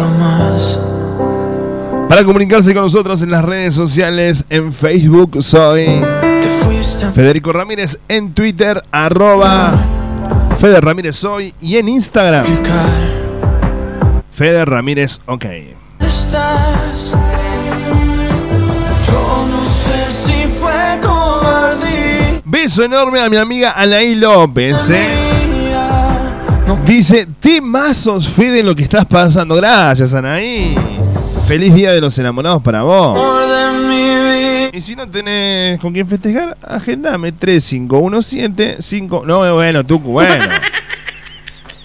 Para 2.08 2.24
comunicarse 2.24 2.74
con 2.74 2.84
nosotros 2.84 3.22
en 3.24 3.32
las 3.32 3.44
redes 3.44 3.74
sociales, 3.74 4.46
en 4.50 4.72
Facebook 4.72 5.42
soy 5.42 5.88
Federico 7.14 7.54
Ramírez, 7.54 8.00
en 8.08 8.34
Twitter 8.34 8.84
arroba 8.92 9.74
Fede 10.58 10.80
Ramírez 10.80 11.16
soy 11.16 11.56
y 11.60 11.78
en 11.78 11.90
Instagram 11.90 12.46
Fede 14.34 14.66
Ramírez 14.66 15.20
OK. 15.26 15.46
Estás. 16.14 17.16
Yo 19.08 19.48
no 19.50 19.66
sé 19.66 20.12
si 20.12 20.48
fue 20.48 21.00
cobardía. 21.02 22.42
Beso 22.46 22.84
enorme 22.84 23.20
a 23.20 23.30
mi 23.30 23.38
amiga 23.38 23.74
Anaí 23.76 24.16
López. 24.16 24.90
¿eh? 24.90 25.34
Dice, 26.86 27.28
temazos, 27.40 28.30
Fede, 28.30 28.64
lo 28.64 28.76
que 28.76 28.84
estás 28.84 29.06
pasando. 29.06 29.56
Gracias, 29.56 30.14
Anaí. 30.14 30.76
Feliz 31.48 31.74
Día 31.74 31.92
de 31.92 32.02
los 32.02 32.18
Enamorados 32.18 32.62
para 32.62 32.84
vos. 32.84 33.18
Y 34.72 34.82
si 34.82 34.96
no 34.96 35.08
tenés 35.08 35.80
con 35.80 35.94
quién 35.94 36.08
festejar, 36.08 36.58
agendame 36.62 37.32
3517 37.32 38.78
5 38.80 39.24
No, 39.26 39.54
bueno, 39.54 39.84
Tucu, 39.86 40.12
bueno. 40.12 40.34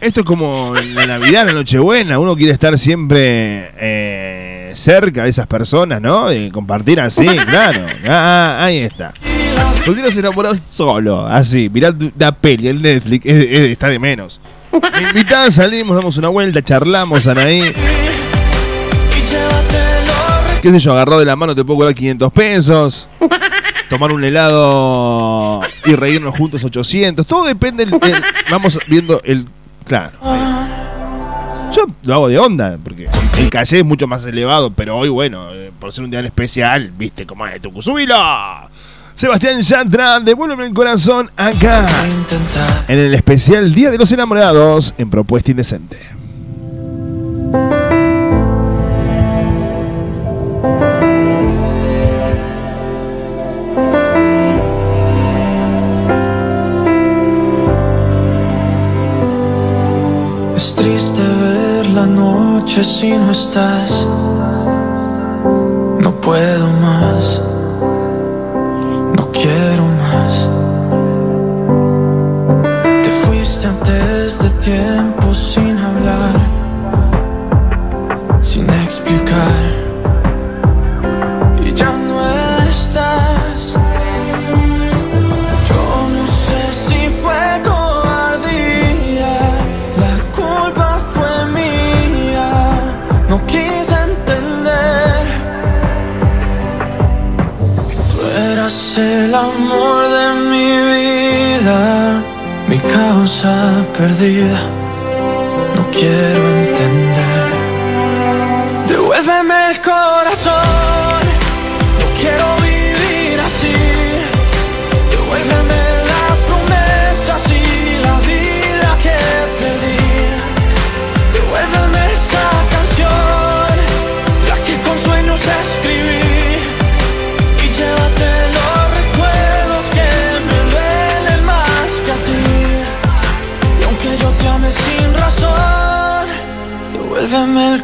Esto 0.00 0.20
es 0.20 0.26
como 0.26 0.72
la 0.94 1.06
Navidad, 1.06 1.44
la 1.46 1.52
Nochebuena. 1.52 2.18
Uno 2.20 2.36
quiere 2.36 2.52
estar 2.52 2.78
siempre 2.78 3.70
eh, 3.78 4.72
cerca 4.74 5.24
de 5.24 5.30
esas 5.30 5.46
personas, 5.48 6.00
¿no? 6.00 6.28
De 6.28 6.50
compartir 6.52 7.00
así, 7.00 7.26
claro. 7.46 7.80
Ah, 8.06 8.58
ahí 8.60 8.78
está. 8.78 9.12
¿Por 9.84 9.96
qué 9.96 10.02
no 10.02 10.10
se 10.12 10.20
enamoró 10.20 10.54
solo? 10.54 11.26
Así, 11.26 11.68
mirá 11.72 11.92
la 12.16 12.32
peli, 12.32 12.68
el 12.68 12.80
Netflix, 12.80 13.26
es- 13.26 13.46
es- 13.50 13.70
está 13.72 13.88
de 13.88 13.98
menos. 13.98 14.40
Me 14.72 15.08
invitan, 15.08 15.50
salimos, 15.50 15.96
damos 15.96 16.16
una 16.16 16.28
vuelta, 16.28 16.62
charlamos, 16.62 17.26
Anaí. 17.26 17.72
¿Qué 20.62 20.70
sé 20.72 20.78
yo? 20.78 20.92
Agarró 20.92 21.18
de 21.18 21.24
la 21.24 21.36
mano, 21.36 21.54
te 21.54 21.64
puedo 21.64 21.78
cobrar 21.78 21.94
500 21.94 22.32
pesos. 22.32 23.08
Tomar 23.88 24.12
un 24.12 24.22
helado 24.22 25.60
y 25.86 25.94
reírnos 25.94 26.36
juntos 26.36 26.62
800. 26.62 27.26
Todo 27.26 27.44
depende. 27.46 27.86
del- 27.86 27.98
vamos 28.50 28.78
viendo 28.86 29.20
el. 29.24 29.46
Claro. 29.88 30.18
Yo 31.72 31.86
lo 32.04 32.14
hago 32.14 32.28
de 32.28 32.38
onda, 32.38 32.78
porque 32.82 33.08
el 33.38 33.50
calle 33.50 33.78
es 33.78 33.84
mucho 33.84 34.06
más 34.06 34.24
elevado, 34.24 34.70
pero 34.70 34.96
hoy, 34.96 35.08
bueno, 35.08 35.52
eh, 35.52 35.70
por 35.78 35.92
ser 35.92 36.04
un 36.04 36.10
día 36.10 36.20
especial, 36.20 36.90
viste 36.96 37.26
cómo 37.26 37.46
es 37.46 37.60
tu 37.60 37.82
¡Subilo! 37.82 38.14
Sebastián 39.14 39.60
Yatra, 39.60 40.20
devuélveme 40.20 40.66
el 40.66 40.72
corazón 40.72 41.30
acá. 41.36 41.86
En 42.86 42.98
el 42.98 43.14
especial 43.14 43.74
Día 43.74 43.90
de 43.90 43.98
los 43.98 44.12
Enamorados 44.12 44.94
en 44.96 45.10
Propuesta 45.10 45.50
Indecente. 45.50 45.98
triste 60.88 61.22
ver 61.42 61.86
la 61.88 62.06
noche 62.06 62.82
si 62.82 63.10
no 63.12 63.30
estás. 63.30 64.08
No 66.04 66.10
puedo 66.26 66.66
más, 66.86 67.42
no 69.16 69.24
quiero 69.30 69.84
más. 70.04 70.48
Te 73.02 73.10
fuiste 73.10 73.66
antes 73.66 74.38
de 74.42 74.50
tiempo 74.68 75.34
sin 75.34 75.76
hablar, 75.78 76.36
sin 78.40 78.66
explicar. 78.70 79.64
Y 81.66 81.74
ya 81.74 81.92
no 81.98 82.16
estás. 82.70 83.07
Perdida. 103.98 104.60
No 105.74 105.90
quiero 105.90 106.48
entender. 106.60 107.48
Devuélveme 108.86 109.70
el 109.70 109.80
corazón. 109.80 110.77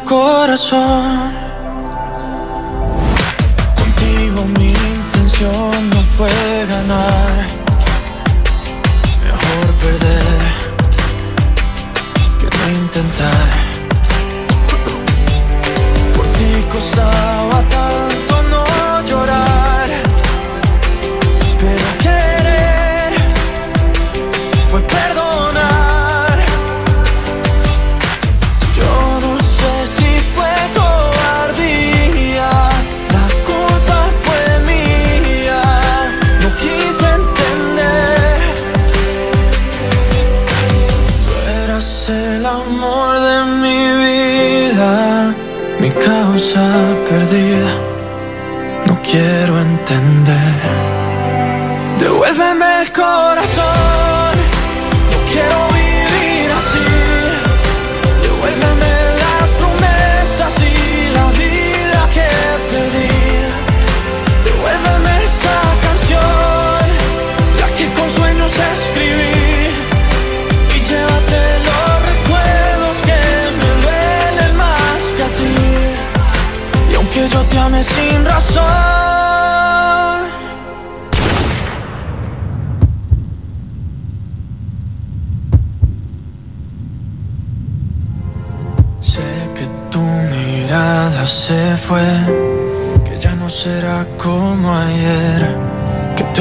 Corazón. 0.05 1.34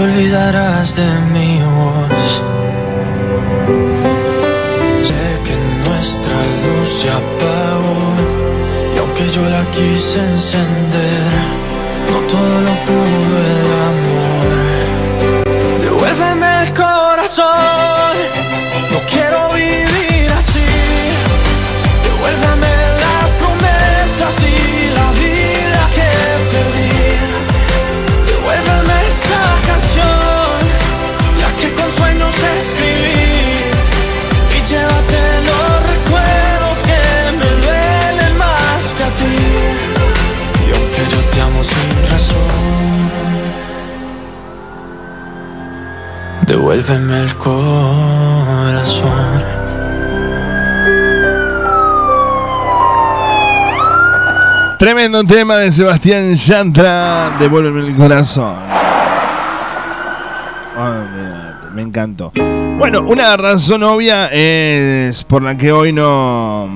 Olvidarás 0.05 0.97
de 0.97 1.09
mi 1.33 1.63
voz. 1.63 2.43
Sé 5.09 5.25
que 5.47 5.57
nuestra 5.87 6.39
luz 6.63 6.89
se 7.01 7.09
apagó 7.11 8.03
y 8.95 8.99
aunque 8.99 9.25
yo 9.31 9.43
la 9.57 9.65
quise 9.77 10.19
encender, 10.35 11.33
no 12.11 12.19
todo 12.33 12.55
lo 12.67 12.75
pudo 12.89 13.35
el 13.53 13.63
amor. 13.91 14.49
Devuélveme 15.83 16.51
el 16.63 16.71
corazón, 16.75 17.94
devuélveme 46.75 47.21
el 47.21 47.35
corazón. 47.37 49.11
Tremendo 54.79 55.19
tema 55.25 55.57
de 55.59 55.71
Sebastián 55.73 56.35
Yantra. 56.35 57.37
Devuélveme 57.39 57.89
el 57.89 57.95
corazón. 57.95 58.55
Me- 61.75 61.83
encantó. 61.83 62.33
Bueno, 62.79 63.03
una 63.03 63.37
razón 63.37 63.83
obvia 63.83 64.29
es 64.33 65.23
por 65.25 65.43
la 65.43 65.57
que 65.57 65.73
hoy 65.73 65.93
no. 65.93 66.69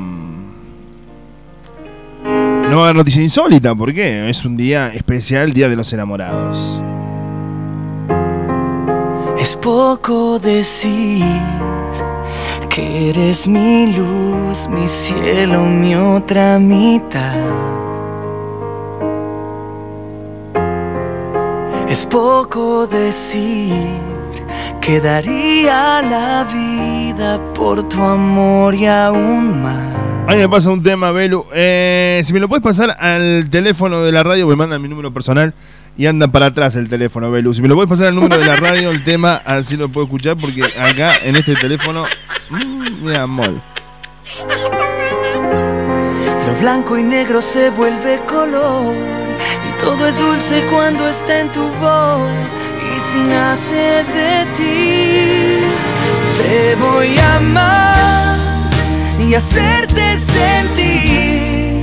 No 2.24 2.76
va 2.76 2.82
a 2.82 2.84
haber 2.84 2.96
noticia 2.96 3.22
insólita. 3.22 3.74
¿Por 3.74 3.92
qué? 3.92 4.28
Es 4.28 4.44
un 4.44 4.56
día 4.56 4.92
especial, 4.94 5.52
Día 5.52 5.68
de 5.68 5.76
los 5.76 5.92
Enamorados. 5.92 6.80
Es 9.68 9.74
poco 9.74 10.38
decir 10.38 11.26
que 12.70 13.11
eres 13.11 13.46
mi 13.46 13.92
luz, 13.92 14.66
mi 14.66 14.88
cielo, 14.88 15.66
mi 15.66 15.94
otra 15.94 16.59
mitad. 16.59 17.37
Es 21.87 22.07
poco 22.07 22.87
decir 22.87 23.74
que 24.81 25.02
daría 25.02 26.00
la 26.00 26.46
vida 26.50 27.38
por 27.52 27.83
tu 27.83 28.02
amor 28.02 28.74
y 28.74 28.86
aún 28.86 29.62
más. 29.62 29.97
A 30.29 30.33
mí 30.33 30.41
me 30.41 30.49
pasa 30.51 30.68
un 30.68 30.83
tema, 30.83 31.11
Belu. 31.11 31.47
Eh, 31.55 32.20
si 32.22 32.35
me 32.35 32.39
lo 32.39 32.49
puedes 32.49 32.62
pasar 32.62 32.95
al 33.01 33.49
teléfono 33.49 34.03
de 34.03 34.12
la 34.12 34.22
radio, 34.22 34.47
me 34.47 34.57
mandan 34.57 34.83
mi 34.83 34.87
número 34.87 35.11
personal 35.11 35.55
y 35.97 36.05
anda 36.05 36.29
para 36.29 36.47
atrás 36.47 36.76
el 36.76 36.87
teléfono, 36.87 37.31
Belu. 37.31 37.55
Si 37.55 37.62
me 37.62 37.68
lo 37.68 37.76
puedes 37.76 37.89
pasar 37.89 38.09
al 38.09 38.14
número 38.14 38.37
de 38.37 38.45
la 38.45 38.57
radio, 38.57 38.91
el 38.91 39.03
tema, 39.05 39.41
así 39.47 39.79
lo 39.79 39.89
puedo 39.89 40.05
escuchar, 40.05 40.37
porque 40.37 40.62
acá 40.64 41.14
en 41.24 41.35
este 41.37 41.55
teléfono, 41.55 42.05
mm, 42.51 43.05
mira. 43.05 43.26
Lo 46.47 46.61
blanco 46.61 46.99
y 46.99 47.03
negro 47.05 47.41
se 47.41 47.70
vuelve 47.70 48.20
color 48.29 48.95
y 48.95 49.81
todo 49.81 50.09
es 50.09 50.18
dulce 50.18 50.62
cuando 50.70 51.09
está 51.09 51.41
en 51.41 51.49
tu 51.53 51.62
voz 51.62 52.55
y 52.95 53.01
si 53.01 53.18
nace 53.22 53.74
de 53.74 54.47
ti 54.55 55.59
te 56.37 56.74
voy 56.74 57.16
a 57.16 57.37
amar 57.37 58.28
y 59.18 59.34
hacerte 59.34 60.16
sentir 60.18 61.82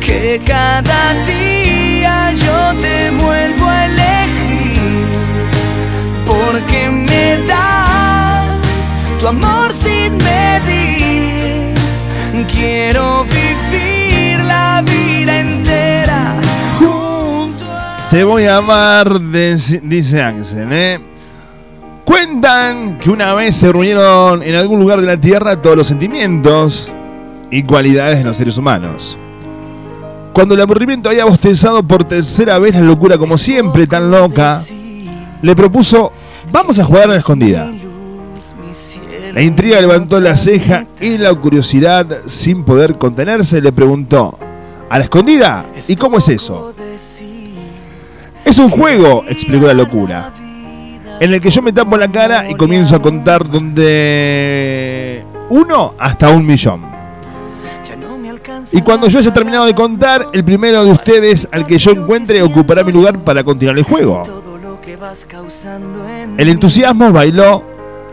que 0.00 0.40
cada 0.44 1.14
día 1.24 2.32
yo 2.32 2.80
te 2.80 3.10
vuelvo 3.10 3.68
a 3.68 3.84
elegir 3.86 5.06
porque 6.26 6.90
me 6.90 7.38
das 7.46 8.48
tu 9.20 9.28
amor 9.28 9.72
sin 9.72 10.16
medir 10.16 11.74
quiero 12.50 13.24
vivir 13.24 14.40
la 14.40 14.82
vida 14.82 15.40
entera 15.40 16.36
junto 16.78 17.64
a 17.70 18.08
Te 18.10 18.24
voy 18.24 18.46
a 18.46 18.56
amar, 18.56 19.20
dice 19.20 20.22
Axel, 20.22 20.68
¿eh? 20.72 21.13
Cuentan 22.04 22.98
que 22.98 23.08
una 23.08 23.32
vez 23.32 23.56
se 23.56 23.72
reunieron 23.72 24.42
en 24.42 24.54
algún 24.54 24.78
lugar 24.78 25.00
de 25.00 25.06
la 25.06 25.18
Tierra 25.18 25.60
todos 25.60 25.76
los 25.76 25.86
sentimientos 25.86 26.92
y 27.50 27.62
cualidades 27.62 28.18
de 28.18 28.24
los 28.24 28.36
seres 28.36 28.58
humanos. 28.58 29.16
Cuando 30.34 30.54
el 30.54 30.60
aburrimiento 30.60 31.08
había 31.08 31.24
bostezado 31.24 31.82
por 31.82 32.04
tercera 32.04 32.58
vez 32.58 32.74
la 32.74 32.82
locura 32.82 33.16
como 33.16 33.38
siempre 33.38 33.86
tan 33.86 34.10
loca, 34.10 34.60
le 35.40 35.56
propuso, 35.56 36.12
vamos 36.52 36.78
a 36.78 36.84
jugar 36.84 37.04
a 37.04 37.12
la 37.12 37.16
escondida. 37.16 37.72
La 39.32 39.42
intriga 39.42 39.80
levantó 39.80 40.20
la 40.20 40.36
ceja 40.36 40.86
y 41.00 41.16
la 41.16 41.34
curiosidad, 41.34 42.18
sin 42.26 42.64
poder 42.64 42.98
contenerse, 42.98 43.62
le 43.62 43.72
preguntó, 43.72 44.38
¿a 44.90 44.98
la 44.98 45.04
escondida? 45.04 45.64
¿Y 45.88 45.96
cómo 45.96 46.18
es 46.18 46.28
eso? 46.28 46.74
Es 48.44 48.58
un 48.58 48.68
juego, 48.68 49.24
explicó 49.28 49.66
la 49.66 49.74
locura, 49.74 50.30
en 51.20 51.32
el 51.32 51.40
que 51.40 51.50
yo 51.50 51.62
me 51.62 51.72
tapo 51.72 51.96
la 51.96 52.08
cara 52.08 52.50
y 52.50 52.54
comienzo 52.54 52.96
a 52.96 53.02
contar 53.02 53.48
donde 53.48 55.24
uno 55.50 55.94
hasta 55.98 56.30
un 56.30 56.44
millón. 56.44 56.94
Y 58.72 58.82
cuando 58.82 59.08
yo 59.08 59.18
haya 59.18 59.32
terminado 59.32 59.66
de 59.66 59.74
contar, 59.74 60.26
el 60.32 60.44
primero 60.44 60.84
de 60.84 60.92
ustedes 60.92 61.48
al 61.52 61.66
que 61.66 61.78
yo 61.78 61.92
encuentre 61.92 62.42
ocupará 62.42 62.82
mi 62.82 62.92
lugar 62.92 63.18
para 63.18 63.44
continuar 63.44 63.78
el 63.78 63.84
juego. 63.84 64.22
El 66.36 66.48
entusiasmo 66.48 67.12
bailó 67.12 67.62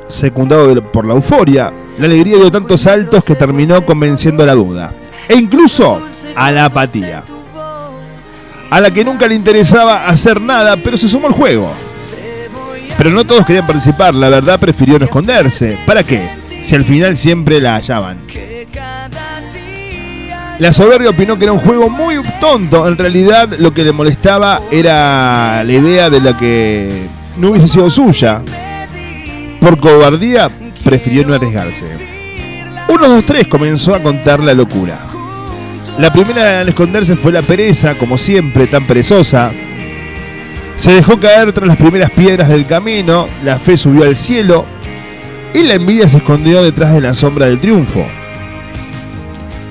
secundado 0.07 0.81
por 0.91 1.05
la 1.05 1.13
euforia, 1.13 1.71
la 1.97 2.05
alegría 2.05 2.37
dio 2.37 2.51
tantos 2.51 2.81
saltos 2.81 3.23
que 3.23 3.35
terminó 3.35 3.85
convenciendo 3.85 4.43
a 4.43 4.45
la 4.45 4.55
duda, 4.55 4.93
e 5.27 5.35
incluso 5.35 6.01
a 6.35 6.51
la 6.51 6.65
apatía, 6.65 7.23
a 8.69 8.81
la 8.81 8.91
que 8.91 9.05
nunca 9.05 9.27
le 9.27 9.35
interesaba 9.35 10.07
hacer 10.07 10.41
nada, 10.41 10.75
pero 10.77 10.97
se 10.97 11.07
sumó 11.07 11.27
al 11.27 11.33
juego. 11.33 11.71
Pero 13.01 13.15
no 13.15 13.25
todos 13.25 13.47
querían 13.47 13.65
participar, 13.65 14.13
la 14.13 14.29
verdad 14.29 14.59
prefirió 14.59 14.99
no 14.99 15.05
esconderse. 15.05 15.75
¿Para 15.87 16.03
qué? 16.03 16.29
Si 16.61 16.75
al 16.75 16.85
final 16.85 17.17
siempre 17.17 17.59
la 17.59 17.77
hallaban. 17.77 18.19
La 20.59 20.71
soberbia 20.71 21.09
opinó 21.09 21.35
que 21.35 21.45
era 21.45 21.51
un 21.51 21.57
juego 21.57 21.89
muy 21.89 22.21
tonto. 22.39 22.87
En 22.87 22.95
realidad 22.95 23.49
lo 23.57 23.73
que 23.73 23.83
le 23.83 23.91
molestaba 23.91 24.61
era 24.69 25.63
la 25.63 25.73
idea 25.73 26.11
de 26.11 26.21
la 26.21 26.37
que 26.37 27.07
no 27.37 27.49
hubiese 27.49 27.69
sido 27.69 27.89
suya. 27.89 28.43
Por 29.59 29.79
cobardía, 29.79 30.51
prefirió 30.83 31.25
no 31.25 31.33
arriesgarse. 31.33 31.85
Uno, 32.87 33.07
dos, 33.07 33.25
tres 33.25 33.47
comenzó 33.47 33.95
a 33.95 34.03
contar 34.03 34.41
la 34.41 34.53
locura. 34.53 34.99
La 35.97 36.13
primera 36.13 36.61
en 36.61 36.69
esconderse 36.69 37.15
fue 37.15 37.31
la 37.31 37.41
pereza, 37.41 37.95
como 37.95 38.19
siempre, 38.19 38.67
tan 38.67 38.85
perezosa. 38.85 39.51
Se 40.77 40.93
dejó 40.93 41.19
caer 41.19 41.51
tras 41.53 41.67
las 41.67 41.77
primeras 41.77 42.09
piedras 42.11 42.49
del 42.49 42.65
camino, 42.65 43.27
la 43.43 43.59
fe 43.59 43.77
subió 43.77 44.03
al 44.03 44.15
cielo 44.15 44.65
y 45.53 45.63
la 45.63 45.75
envidia 45.75 46.07
se 46.07 46.17
escondió 46.17 46.63
detrás 46.63 46.93
de 46.93 47.01
la 47.01 47.13
sombra 47.13 47.45
del 47.45 47.59
triunfo, 47.59 48.05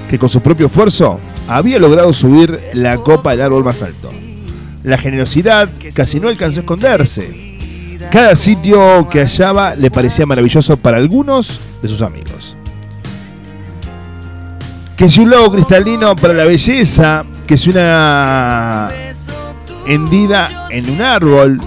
que 0.09 0.19
con 0.19 0.29
su 0.29 0.41
propio 0.41 0.67
esfuerzo 0.67 1.19
había 1.49 1.79
logrado 1.79 2.13
subir 2.13 2.61
la 2.75 2.97
copa 2.99 3.33
al 3.33 3.41
árbol 3.41 3.65
más 3.65 3.83
alto. 3.83 4.13
La 4.83 4.99
generosidad 4.99 5.69
casi 5.95 6.21
no 6.21 6.29
alcanzó 6.29 6.61
a 6.61 6.63
esconderse. 6.63 7.51
Cada 8.11 8.35
sitio 8.35 9.09
que 9.11 9.21
hallaba 9.21 9.75
le 9.75 9.91
parecía 9.91 10.27
maravilloso 10.27 10.77
para 10.77 10.97
algunos 10.97 11.61
de 11.83 11.89
sus 11.89 12.03
amigos. 12.03 12.57
Que 14.97 15.09
si 15.09 15.21
un 15.21 15.31
lago 15.31 15.51
cristalino 15.53 16.15
para 16.17 16.35
la 16.35 16.45
belleza, 16.45 17.25
que 17.47 17.57
si 17.57 17.71
una 17.71 18.91
hendida 19.87 20.67
en 20.71 20.91
un 20.91 21.03
árbol, 21.03 21.61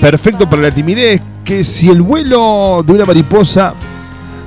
perfecto 0.00 0.48
para 0.48 0.62
la 0.62 0.70
timidez, 0.70 1.20
que 1.44 1.64
si 1.64 1.88
el 1.88 2.02
vuelo 2.02 2.82
de 2.86 2.92
una 2.92 3.04
mariposa, 3.04 3.74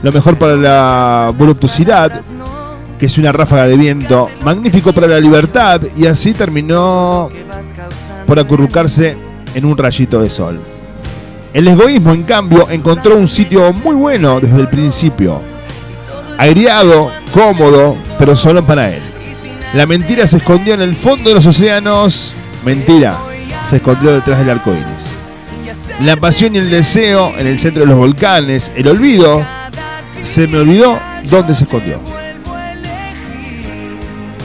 lo 0.02 0.12
mejor 0.12 0.38
para 0.38 0.56
la 0.56 1.34
voluptuosidad, 1.38 2.22
que 3.00 3.10
si 3.10 3.20
una 3.20 3.32
ráfaga 3.32 3.68
de 3.68 3.78
viento, 3.78 4.30
magnífico 4.44 4.94
para 4.94 5.08
la 5.08 5.20
libertad, 5.20 5.82
y 5.98 6.06
así 6.06 6.34
terminó 6.34 7.30
por 8.26 8.40
acurrucarse 8.40 9.18
en 9.54 9.66
un 9.66 9.78
rayito 9.78 10.22
de 10.22 10.30
sol. 10.30 10.60
El 11.54 11.68
egoísmo, 11.70 12.14
en 12.14 12.24
cambio, 12.24 12.70
encontró 12.70 13.16
un 13.16 13.28
sitio 13.28 13.72
muy 13.72 13.96
bueno 13.96 14.42
desde 14.42 14.60
el 14.60 14.68
principio. 14.68 15.42
Aireado, 16.38 17.10
cómodo, 17.34 17.96
pero 18.20 18.36
solo 18.36 18.66
para 18.66 18.90
él. 18.90 19.02
La 19.74 19.86
mentira 19.86 20.28
se 20.28 20.38
escondió 20.38 20.74
en 20.74 20.82
el 20.82 20.96
fondo 20.96 21.30
de 21.30 21.36
los 21.36 21.46
océanos. 21.46 22.36
Mentira, 22.66 23.20
se 23.70 23.76
escondió 23.76 24.12
detrás 24.12 24.40
del 24.40 24.50
arco 24.50 24.72
iris. 24.74 25.16
La 26.02 26.18
pasión 26.18 26.56
y 26.56 26.58
el 26.58 26.72
deseo 26.72 27.38
en 27.38 27.46
el 27.46 27.60
centro 27.60 27.82
de 27.82 27.88
los 27.88 27.98
volcanes. 27.98 28.72
El 28.76 28.88
olvido, 28.88 29.46
se 30.24 30.48
me 30.48 30.58
olvidó 30.58 31.00
dónde 31.30 31.54
se 31.54 31.66
escondió. 31.66 32.00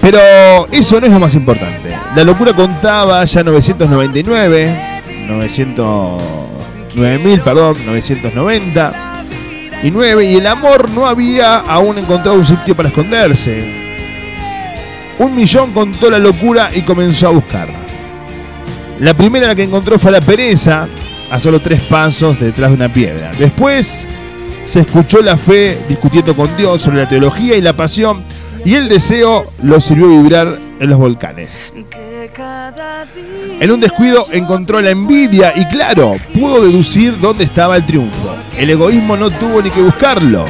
Pero 0.03 0.69
eso 0.71 1.01
no 1.01 1.07
es 1.07 1.13
lo 1.13 1.19
más 1.19 1.35
importante. 1.35 1.97
La 2.15 2.23
locura 2.23 2.53
contaba 2.53 3.25
ya 3.25 3.43
999, 3.43 5.01
900 5.27 6.23
9000, 6.95 7.41
perdón, 7.41 7.77
990 7.87 8.93
y 9.83 9.91
9 9.91 10.25
y 10.25 10.37
el 10.37 10.47
amor 10.47 10.91
no 10.91 11.07
había 11.07 11.59
aún 11.59 11.97
encontrado 11.99 12.37
un 12.37 12.45
sitio 12.45 12.75
para 12.75 12.91
esconderse. 12.91 13.65
Un 15.19 15.35
millón 15.35 15.73
contó 15.73 16.11
la 16.11 16.19
locura 16.19 16.71
y 16.75 16.83
comenzó 16.83 17.29
a 17.29 17.31
buscar. 17.31 17.90
La 19.01 19.15
primera 19.15 19.55
que 19.55 19.63
encontró 19.63 19.99
fue 19.99 20.13
la 20.13 20.21
pereza, 20.21 20.87
a 21.31 21.39
solo 21.39 21.61
tres 21.61 21.81
pasos 21.83 22.39
detrás 22.39 22.71
de 22.71 22.77
una 22.77 22.93
piedra. 22.93 23.31
Después 23.39 24.07
se 24.67 24.81
escuchó 24.81 25.23
la 25.23 25.39
fe 25.39 25.79
discutiendo 25.89 26.37
con 26.37 26.55
Dios 26.59 26.83
sobre 26.83 26.99
la 26.99 27.09
teología 27.09 27.57
y 27.57 27.63
la 27.63 27.73
pasión 27.73 28.23
y 28.63 28.75
el 28.75 28.91
deseo 28.91 29.45
lo 29.65 29.81
sirvió 29.81 30.07
vibrar 30.07 30.59
en 30.79 30.91
los 30.91 30.99
volcanes. 30.99 31.73
En 33.59 33.71
un 33.71 33.81
descuido 33.81 34.27
encontró 34.33 34.83
la 34.83 34.91
envidia 34.91 35.55
y 35.57 35.65
claro, 35.65 36.17
pudo 36.35 36.63
deducir 36.63 37.19
dónde 37.19 37.45
estaba 37.45 37.77
el 37.77 37.87
triunfo. 37.87 38.37
El 38.59 38.69
egoísmo 38.69 39.17
no 39.17 39.31
tuvo 39.31 39.63
ni 39.63 39.71
que 39.71 39.81
buscarlo. 39.81 40.45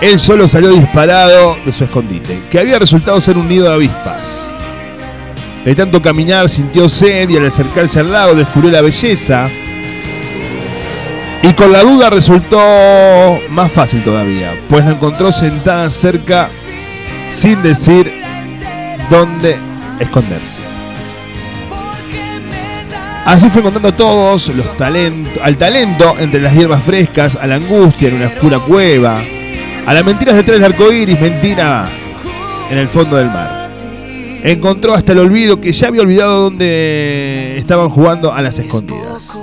Él 0.00 0.20
solo 0.20 0.46
salió 0.46 0.70
disparado 0.70 1.56
de 1.66 1.72
su 1.72 1.82
escondite, 1.82 2.38
que 2.48 2.60
había 2.60 2.78
resultado 2.78 3.20
ser 3.20 3.36
un 3.36 3.48
nido 3.48 3.64
de 3.64 3.74
avispas. 3.74 4.52
De 5.66 5.74
tanto 5.74 6.00
caminar 6.00 6.48
sintió 6.48 6.88
sed 6.88 7.28
y 7.28 7.36
al 7.36 7.46
acercarse 7.46 7.98
al 7.98 8.12
lago 8.12 8.36
descubrió 8.36 8.70
la 8.70 8.82
belleza. 8.82 9.48
Y 11.42 11.52
con 11.54 11.72
la 11.72 11.82
duda 11.82 12.08
resultó 12.08 12.60
más 13.50 13.72
fácil 13.72 14.04
todavía, 14.04 14.52
pues 14.68 14.84
la 14.84 14.92
encontró 14.92 15.32
sentada 15.32 15.90
cerca 15.90 16.50
sin 17.32 17.60
decir 17.64 18.12
dónde 19.10 19.56
esconderse. 19.98 20.60
Así 23.24 23.50
fue 23.50 23.60
contando 23.60 23.92
todos 23.92 24.46
los 24.50 24.76
talentos, 24.76 25.42
al 25.42 25.56
talento 25.56 26.14
entre 26.20 26.42
las 26.42 26.54
hierbas 26.54 26.84
frescas, 26.84 27.34
a 27.34 27.44
la 27.44 27.56
angustia 27.56 28.08
en 28.08 28.14
una 28.14 28.26
oscura 28.26 28.60
cueva, 28.60 29.20
a 29.84 29.94
las 29.94 30.04
mentiras 30.04 30.36
detrás 30.36 30.60
del 30.60 30.64
arco 30.72 30.92
iris, 30.92 31.20
mentira 31.20 31.88
en 32.70 32.78
el 32.78 32.86
fondo 32.86 33.16
del 33.16 33.26
mar. 33.26 33.65
Encontró 34.46 34.94
hasta 34.94 35.12
el 35.12 35.18
olvido 35.18 35.60
que 35.60 35.72
ya 35.72 35.88
había 35.88 36.02
olvidado 36.02 36.42
dónde 36.42 37.58
estaban 37.58 37.88
jugando 37.90 38.32
a 38.32 38.40
las 38.40 38.58
escondidas. 38.58 39.38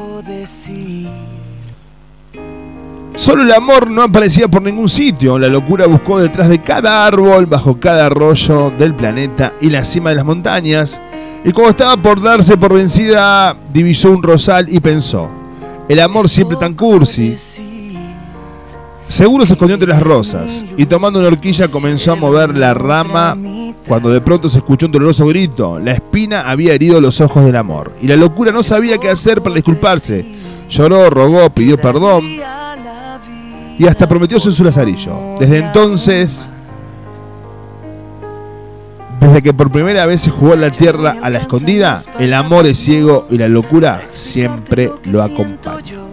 Solo 3.16 3.44
el 3.44 3.52
amor 3.52 3.92
no 3.92 4.02
aparecía 4.02 4.48
por 4.48 4.64
ningún 4.64 4.90
sitio. 4.90 5.38
La 5.38 5.48
locura 5.48 5.86
buscó 5.86 6.20
detrás 6.20 6.50
de 6.50 6.62
cada 6.62 7.06
árbol, 7.06 7.46
bajo 7.46 7.80
cada 7.80 8.08
arroyo 8.08 8.72
del 8.72 8.96
planeta 8.96 9.54
y 9.62 9.70
la 9.70 9.84
cima 9.84 10.10
de 10.10 10.16
las 10.16 10.26
montañas 10.26 11.00
y 11.46 11.52
como 11.52 11.70
estaba 11.70 11.98
por 11.98 12.22
darse 12.22 12.56
por 12.56 12.74
vencida, 12.74 13.56
divisó 13.74 14.12
un 14.12 14.24
rosal 14.24 14.68
y 14.70 14.80
pensó, 14.80 15.30
el 15.90 16.00
amor 16.00 16.30
siempre 16.30 16.56
tan 16.56 16.74
cursi. 16.74 17.36
Seguro 19.14 19.46
se 19.46 19.54
escondió 19.54 19.76
entre 19.76 19.90
las 19.90 20.02
rosas 20.02 20.66
y 20.76 20.88
tomando 20.88 21.20
una 21.20 21.28
horquilla 21.28 21.68
comenzó 21.68 22.14
a 22.14 22.16
mover 22.16 22.58
la 22.58 22.74
rama 22.74 23.38
cuando 23.88 24.10
de 24.10 24.20
pronto 24.22 24.50
se 24.50 24.58
escuchó 24.58 24.88
un 24.88 24.92
doloroso 24.92 25.28
grito. 25.28 25.78
La 25.78 25.92
espina 25.92 26.50
había 26.50 26.74
herido 26.74 27.00
los 27.00 27.22
ojos 27.22 27.46
del 27.46 27.56
amor 27.56 27.94
y 28.02 28.08
la 28.08 28.16
locura 28.16 28.52
no 28.52 28.64
sabía 28.64 28.98
qué 28.98 29.12
hacer 29.12 29.44
para 29.44 29.54
disculparse. 29.54 30.26
Lloró, 30.68 31.12
rogó, 31.12 31.48
pidió 31.52 31.78
perdón 31.78 32.24
y 33.78 33.86
hasta 33.86 34.10
prometió 34.10 34.40
su 34.40 34.64
lazarillo. 34.64 35.36
Desde 35.40 35.60
entonces 35.60 36.50
desde 39.22 39.44
que 39.44 39.54
por 39.54 39.72
primera 39.72 40.08
vez 40.08 40.22
se 40.22 40.32
jugó 40.32 40.56
la 40.56 40.72
tierra 40.72 41.18
a 41.22 41.30
la 41.30 41.38
escondida, 41.38 42.02
el 42.18 42.34
amor 42.34 42.66
es 42.66 42.80
ciego 42.80 43.28
y 43.30 43.38
la 43.38 43.48
locura 43.48 44.02
siempre 44.10 44.92
lo 45.04 45.22
acompaña. 45.22 46.13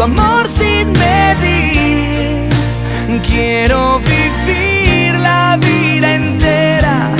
tu 0.00 0.04
amor 0.04 0.46
sin 0.46 0.86
medir. 0.92 2.48
Quiero 3.22 4.00
vivir 4.00 5.14
la 5.18 5.58
vida 5.58 6.14
entera 6.14 7.10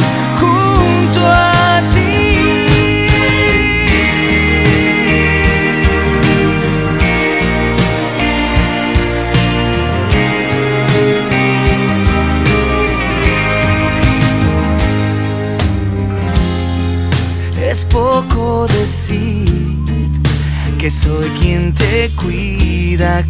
junto 0.41 1.21
a 1.27 1.83
ti. 1.93 3.07
Es 17.71 17.85
poco 17.85 18.67
decir 18.69 19.51
que 20.79 20.89
soy 20.89 21.29
quien 21.41 21.75
te 21.75 22.11
cuida 22.17 22.60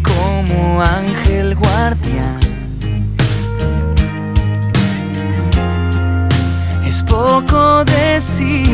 como 0.03 0.81
ángel 0.81 1.55
guardián. 1.55 2.39
Es 6.85 7.01
poco 7.03 7.85
decir 7.85 8.67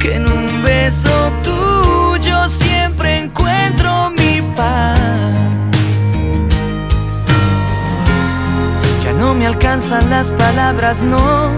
que 0.00 0.16
en 0.16 0.26
un 0.26 0.64
beso 0.64 1.30
tuyo 1.44 2.48
siempre 2.48 3.18
encuentro 3.18 4.10
mi 4.18 4.42
paz. 4.56 4.98
Ya 9.04 9.12
no 9.12 9.32
me 9.32 9.46
alcanzan 9.46 10.10
las 10.10 10.32
palabras, 10.32 11.02
no, 11.02 11.52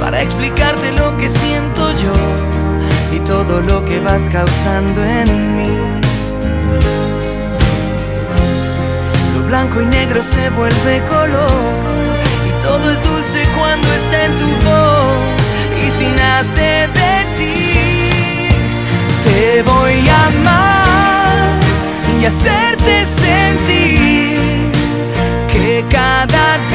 para 0.00 0.20
explicarte 0.20 0.90
lo 0.90 1.16
que 1.16 1.30
siento 1.30 1.92
yo 2.02 3.16
y 3.16 3.20
todo 3.20 3.60
lo 3.60 3.84
que 3.84 4.00
vas 4.00 4.28
causando 4.28 5.04
en 5.04 5.56
mí. 5.56 6.11
Blanco 9.52 9.82
y 9.82 9.84
negro 9.84 10.22
se 10.22 10.48
vuelve 10.48 11.02
color. 11.10 11.50
Y 12.48 12.62
todo 12.64 12.90
es 12.90 13.02
dulce 13.04 13.40
cuando 13.54 13.86
está 13.92 14.24
en 14.24 14.36
tu 14.38 14.48
voz. 14.66 15.42
Y 15.84 15.90
si 15.90 16.06
nace 16.06 16.88
de 17.00 17.14
ti, 17.36 18.48
te 19.26 19.62
voy 19.70 20.08
a 20.08 20.26
amar 20.28 21.60
y 22.18 22.24
hacerte 22.24 23.04
sentir 23.04 24.70
que 25.52 25.84
cada 25.90 26.46
día 26.70 26.71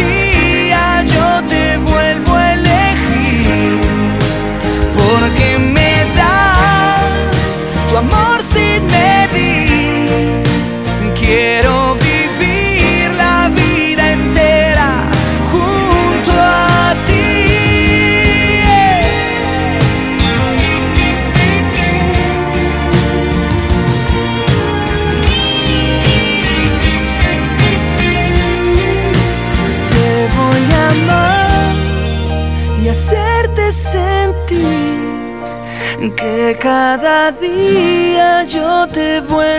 día 37.31 38.43
yo 38.43 38.87
te 38.87 39.19
vuelvo 39.21 39.56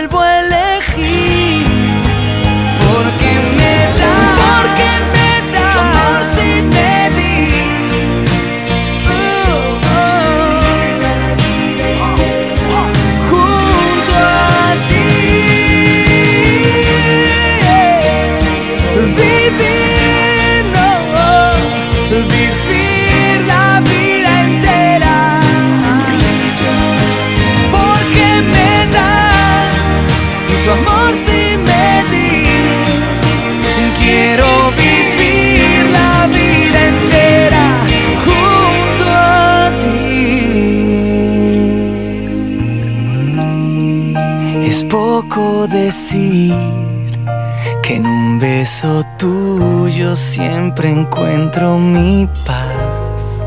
siempre 50.29 50.91
encuentro 50.91 51.77
mi 51.79 52.29
paz. 52.45 53.43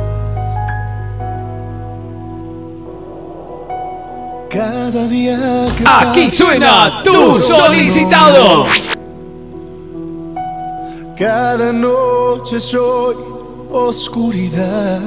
Cada 4.50 5.06
día 5.06 5.38
que 5.76 5.84
Aquí 5.86 6.30
suena 6.30 7.02
tu 7.04 7.36
solicitado. 7.36 8.66
Cada 11.16 11.72
noche 11.72 12.58
soy 12.58 13.14
oscuridad. 13.70 15.00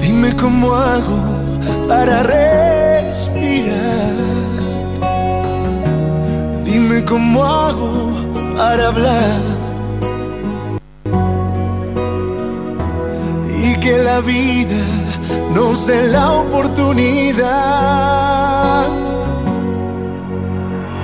Dime 0.00 0.36
cómo 0.36 0.72
hago 0.72 1.20
para 1.88 2.22
Dime 7.04 7.10
cómo 7.10 7.44
hago 7.44 7.90
para 8.56 8.88
hablar. 8.88 9.40
Y 13.62 13.76
que 13.80 13.98
la 13.98 14.20
vida 14.20 14.82
nos 15.54 15.86
dé 15.86 16.08
la 16.08 16.32
oportunidad. 16.32 17.44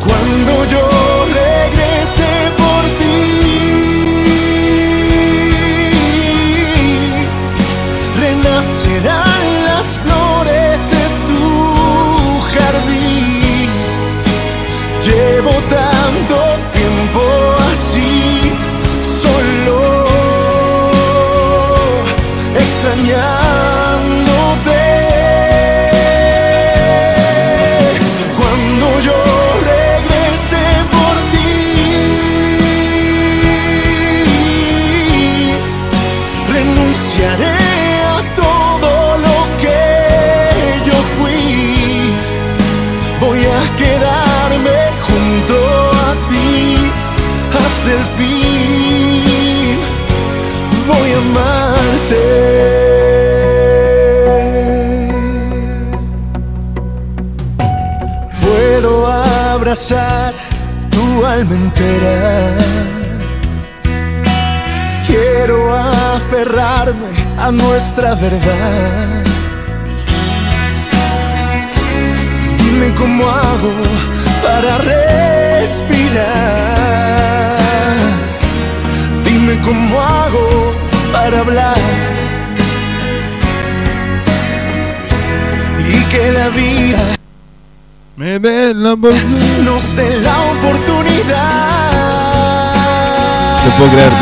Cuando 0.05 0.65
yo 0.73 0.89
regrese 1.35 2.31
por 2.57 2.85
ti, 2.99 3.21
renacerán 8.21 9.30
abrazar 59.71 60.35
tu 60.91 61.25
alma 61.25 61.55
entera. 61.55 62.57
Quiero 65.07 65.73
aferrarme 66.17 67.11
a 67.39 67.53
nuestra 67.53 68.17
verdad. 68.17 69.25
Dime 72.59 72.93
cómo 72.97 73.29
hago 73.29 73.73
para 74.43 74.79
respirar. 74.79 76.17
Dime 79.25 79.61
cómo 79.61 80.01
hago 80.01 80.75
para 81.13 81.39
hablar. 81.39 81.79
Y 85.79 86.03
que 86.11 86.33
la 86.33 86.49
vida 86.49 87.20
Me 88.21 88.39
ven 88.39 88.83
la 88.83 88.93
oportunidad. 88.93 89.63
nos 89.65 89.97
dé 89.97 90.21
la 90.21 90.43
oportunidad. 90.53 91.95
Te 93.65 93.71
puedo 93.79 93.91
creer, 93.93 94.13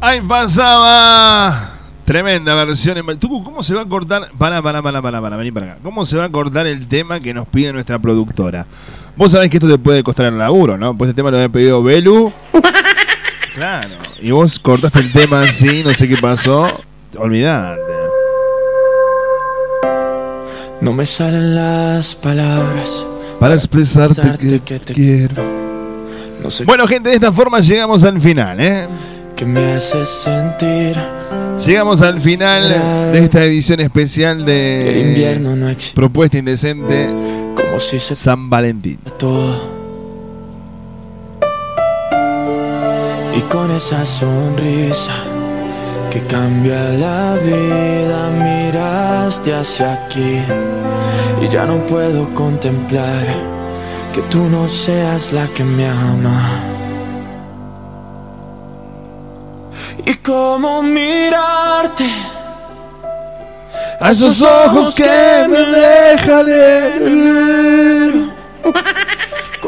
Ahí 0.00 0.20
pasaba. 0.20 1.68
Tremenda 2.04 2.54
versión. 2.64 2.98
en- 2.98 3.18
Tucu, 3.18 3.44
¿cómo 3.44 3.62
se 3.62 3.74
va 3.74 3.82
a 3.82 3.88
cortar? 3.88 4.28
Para, 4.36 4.60
para, 4.60 4.82
para, 4.82 5.00
para, 5.00 5.20
para, 5.20 5.36
vení 5.36 5.52
para 5.52 5.66
acá. 5.72 5.78
¿Cómo 5.82 6.04
se 6.04 6.16
va 6.16 6.24
a 6.24 6.28
cortar 6.28 6.66
el 6.66 6.88
tema 6.88 7.20
que 7.20 7.32
nos 7.32 7.46
pide 7.46 7.72
nuestra 7.72 7.98
productora? 7.98 8.66
Vos 9.16 9.30
sabés 9.32 9.50
que 9.50 9.58
esto 9.58 9.68
te 9.68 9.78
puede 9.78 10.02
costar 10.02 10.26
el 10.26 10.38
laburo, 10.38 10.76
¿no? 10.76 10.96
Pues 10.96 11.10
este 11.10 11.20
tema 11.20 11.30
lo 11.30 11.36
había 11.36 11.48
pedido 11.48 11.82
Belu. 11.82 12.32
Claro. 13.54 13.90
Y 14.22 14.30
vos 14.30 14.58
cortaste 14.58 14.98
el 15.00 15.12
tema 15.12 15.42
así, 15.42 15.82
no 15.84 15.92
sé 15.92 16.08
qué 16.08 16.16
pasó. 16.16 16.66
Olvidate. 17.18 18.01
No 20.82 20.92
me 20.92 21.06
salen 21.06 21.54
las 21.54 22.16
palabras. 22.16 23.06
Para 23.38 23.54
expresarte 23.54 24.20
que, 24.36 24.58
que 24.58 24.80
te 24.80 24.92
quiero. 24.92 25.44
No 26.42 26.50
sé 26.50 26.64
Bueno, 26.64 26.88
gente, 26.88 27.10
de 27.10 27.14
esta 27.14 27.30
forma 27.30 27.60
llegamos 27.60 28.02
al 28.02 28.20
final, 28.20 28.60
¿eh? 28.60 28.88
qué 29.36 29.46
me 29.46 29.74
hace 29.74 30.04
sentir. 30.04 30.96
Llegamos 31.64 32.02
al 32.02 32.20
final 32.20 32.68
de 33.12 33.18
esta 33.20 33.44
edición 33.44 33.78
especial 33.78 34.48
El 34.48 35.06
invierno 35.10 35.50
de 35.50 35.56
no 35.56 35.68
existe. 35.68 35.94
Propuesta 35.94 36.38
Indecente 36.38 37.08
Como 37.54 37.78
si 37.78 38.00
se 38.00 38.16
San 38.16 38.50
Valentín. 38.50 38.98
todo. 39.20 39.80
Y 43.36 43.40
con 43.42 43.70
esa 43.70 44.04
sonrisa 44.04 45.31
que 46.12 46.20
cambia 46.26 46.90
la 47.04 47.36
vida, 47.42 48.28
miraste 48.44 49.54
hacia 49.54 49.94
aquí. 49.94 50.42
Y 51.40 51.48
ya 51.48 51.64
no 51.64 51.86
puedo 51.86 52.34
contemplar 52.34 53.24
que 54.12 54.20
tú 54.22 54.44
no 54.44 54.68
seas 54.68 55.32
la 55.32 55.46
que 55.48 55.64
me 55.64 55.88
ama. 55.88 56.60
Y 60.04 60.14
cómo 60.16 60.82
mirarte 60.82 62.10
A 64.00 64.10
esos 64.10 64.42
ojos 64.42 64.94
que 64.94 65.46
me 65.48 65.60
dejan 65.80 66.46
en. 66.48 68.32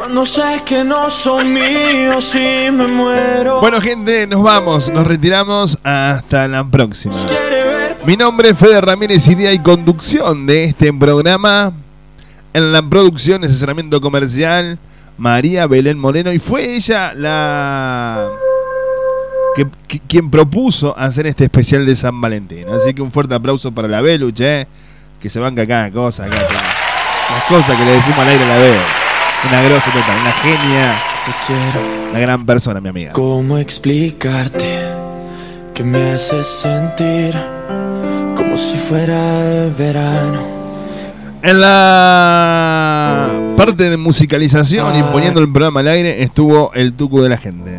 Cuando 0.04 0.26
sé 0.26 0.60
que 0.66 0.84
no 0.84 1.08
son 1.08 1.50
míos 1.54 2.34
y 2.34 2.70
me 2.70 2.86
muero. 2.86 3.58
Bueno, 3.60 3.80
gente, 3.80 4.26
nos 4.26 4.42
vamos, 4.42 4.90
nos 4.92 5.06
retiramos 5.06 5.78
hasta 5.82 6.46
la 6.46 6.62
próxima. 6.62 7.14
Mi 8.04 8.14
nombre 8.14 8.50
es 8.50 8.58
Fede 8.58 8.82
Ramírez, 8.82 9.26
idea 9.28 9.50
y 9.50 9.58
conducción 9.60 10.46
de 10.46 10.64
este 10.64 10.92
programa. 10.92 11.72
En 12.52 12.70
la 12.70 12.82
producción, 12.82 13.44
asesoramiento 13.44 13.98
comercial, 14.02 14.78
María 15.16 15.66
Belén 15.66 15.98
Moreno. 15.98 16.34
Y 16.34 16.38
fue 16.38 16.74
ella 16.76 17.14
la. 17.14 18.28
Que, 19.56 19.66
que- 19.88 20.00
quien 20.00 20.30
propuso 20.30 20.94
hacer 20.98 21.26
este 21.28 21.44
especial 21.44 21.86
de 21.86 21.96
San 21.96 22.20
Valentín. 22.20 22.66
Así 22.68 22.92
que 22.92 23.00
un 23.00 23.10
fuerte 23.10 23.34
aplauso 23.34 23.72
para 23.72 23.88
la 23.88 24.02
Beluch, 24.02 24.38
eh, 24.40 24.66
que 25.18 25.30
se 25.30 25.40
banca 25.40 25.66
cada 25.66 25.90
cosa. 25.90 26.26
Acá, 26.26 26.36
acá. 26.36 26.62
Las 27.30 27.44
cosas 27.48 27.78
que 27.78 27.84
le 27.86 27.92
decimos 27.92 28.18
al 28.18 28.28
aire 28.28 28.44
a 28.44 28.48
la 28.48 28.58
veo. 28.58 29.03
Una 29.48 29.62
grosa 29.62 29.90
total, 29.90 30.16
una 30.22 30.32
genia, 30.32 30.94
te 31.26 31.32
quiero. 31.46 32.10
una 32.10 32.18
gran 32.18 32.46
persona, 32.46 32.80
mi 32.80 32.88
amiga. 32.88 33.12
¿Cómo 33.12 33.58
explicarte 33.58 34.80
que 35.74 35.84
me 35.84 36.12
hace 36.12 36.42
sentir 36.42 37.34
como 38.36 38.56
si 38.56 38.76
fuera 38.76 39.64
el 39.64 39.72
verano? 39.74 40.40
En 41.42 41.60
la 41.60 43.30
parte 43.54 43.90
de 43.90 43.98
musicalización 43.98 44.96
y 44.98 45.02
poniendo 45.12 45.40
el 45.40 45.52
programa 45.52 45.80
al 45.80 45.88
aire 45.88 46.22
estuvo 46.22 46.72
el 46.72 46.94
tucu 46.94 47.20
de 47.20 47.28
la 47.28 47.36
gente. 47.36 47.76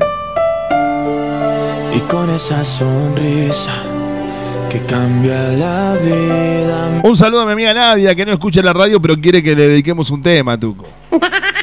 Y 1.96 2.00
con 2.02 2.30
esa 2.30 2.64
sonrisa 2.64 3.74
que 4.70 4.82
cambia 4.82 5.48
la 5.54 5.96
vida. 5.96 7.02
Un 7.04 7.18
saludo 7.18 7.42
a 7.42 7.46
mi 7.48 7.54
amiga 7.54 7.74
Nadia 7.74 8.14
que 8.14 8.24
no 8.24 8.34
escucha 8.34 8.62
la 8.62 8.74
radio 8.74 9.02
pero 9.02 9.20
quiere 9.20 9.42
que 9.42 9.56
le 9.56 9.70
dediquemos 9.70 10.12
un 10.12 10.22
tema, 10.22 10.60
tuco. 10.60 10.86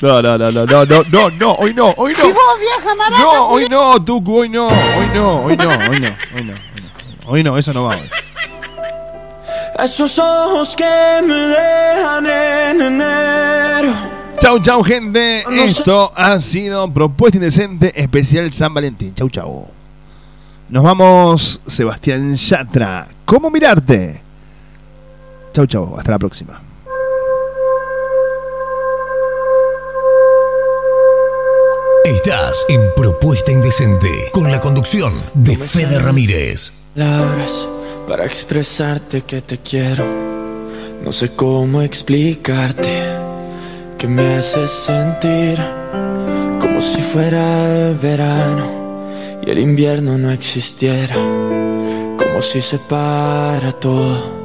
No, 0.00 0.22
no, 0.22 0.38
no, 0.38 0.50
no, 0.50 0.64
no, 0.64 0.84
no, 0.86 1.02
no, 1.10 1.30
no, 1.30 1.52
hoy 1.56 1.74
no, 1.74 1.90
hoy 1.98 2.14
no. 2.16 2.28
Y 2.28 2.32
vos, 2.32 2.58
vieja 2.58 2.94
maraca, 2.94 3.22
No, 3.22 3.48
hoy 3.48 3.68
no, 3.68 4.02
Tucu, 4.02 4.38
hoy 4.38 4.48
no, 4.48 4.66
hoy 4.68 5.06
no, 5.14 5.42
hoy 5.44 5.56
no, 5.58 5.68
hoy 5.68 6.00
no, 6.00 6.08
hoy 6.34 6.44
no, 6.44 6.54
hoy 6.54 6.80
no. 6.82 6.90
Hoy 7.26 7.42
no, 7.44 7.58
eso 7.58 7.72
no 7.74 7.84
va 7.84 7.96
hoy. 7.96 8.08
Esos 9.84 10.18
ojos 10.18 10.74
que 10.76 10.84
me 11.26 11.34
dejan 11.34 12.26
en 12.26 12.80
enero. 12.80 13.92
Chau, 14.38 14.58
chau, 14.60 14.82
gente. 14.82 15.44
No 15.46 15.50
sé- 15.52 15.64
Esto 15.64 16.12
ha 16.16 16.38
sido 16.40 16.90
Propuesta 16.92 17.36
Indecente 17.36 17.92
Especial 18.00 18.52
San 18.52 18.72
Valentín. 18.74 19.14
Chau, 19.14 19.28
chau. 19.28 19.68
Nos 20.70 20.82
vamos, 20.82 21.60
Sebastián 21.66 22.34
Yatra. 22.36 23.06
¿Cómo 23.26 23.50
mirarte? 23.50 24.22
Chau, 25.52 25.66
chau. 25.66 25.94
Hasta 25.98 26.12
la 26.12 26.18
próxima. 26.18 26.60
Estás 32.04 32.64
en 32.70 32.80
Propuesta 32.96 33.52
Indecente 33.52 34.30
con 34.32 34.50
la 34.50 34.58
conducción 34.58 35.12
de 35.34 35.56
Fede 35.56 35.98
Ramírez. 35.98 36.72
palabras 36.94 37.68
para 38.08 38.24
expresarte 38.24 39.20
que 39.22 39.42
te 39.42 39.58
quiero. 39.58 40.06
No 41.04 41.12
sé 41.12 41.30
cómo 41.36 41.82
explicarte 41.82 43.02
que 43.98 44.06
me 44.08 44.36
haces 44.36 44.70
sentir 44.70 45.58
como 46.58 46.80
si 46.80 47.02
fuera 47.02 47.88
el 47.88 47.96
verano 47.96 49.06
y 49.42 49.50
el 49.50 49.58
invierno 49.58 50.16
no 50.16 50.30
existiera, 50.30 51.14
como 51.14 52.40
si 52.40 52.62
se 52.62 52.78
para 52.78 53.72
todo. 53.72 54.40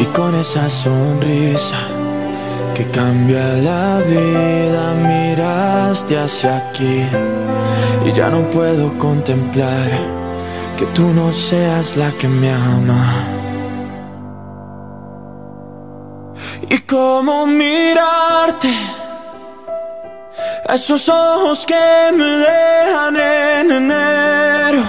Y 0.00 0.04
con 0.06 0.34
esa 0.34 0.68
sonrisa 0.68 2.01
que 2.74 2.86
cambia 2.86 3.46
la 3.58 3.98
vida, 3.98 4.94
miraste 4.94 6.18
hacia 6.18 6.56
aquí 6.56 7.04
y 8.06 8.12
ya 8.12 8.30
no 8.30 8.50
puedo 8.50 8.96
contemplar 8.98 9.90
que 10.78 10.86
tú 10.86 11.08
no 11.08 11.32
seas 11.32 11.96
la 11.96 12.10
que 12.12 12.28
me 12.28 12.52
ama. 12.52 13.04
Y 16.70 16.78
cómo 16.78 17.46
mirarte 17.46 18.72
a 20.68 20.74
esos 20.74 21.08
ojos 21.08 21.66
que 21.66 22.12
me 22.16 22.24
dejan 22.24 23.16
en 23.16 23.70
enero. 23.70 24.82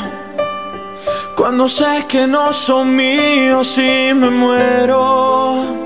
Cuando 1.36 1.68
sé 1.68 2.06
que 2.08 2.26
no 2.28 2.54
son 2.54 2.96
míos 2.96 3.78
y 3.78 4.14
me 4.14 4.30
muero. 4.30 5.83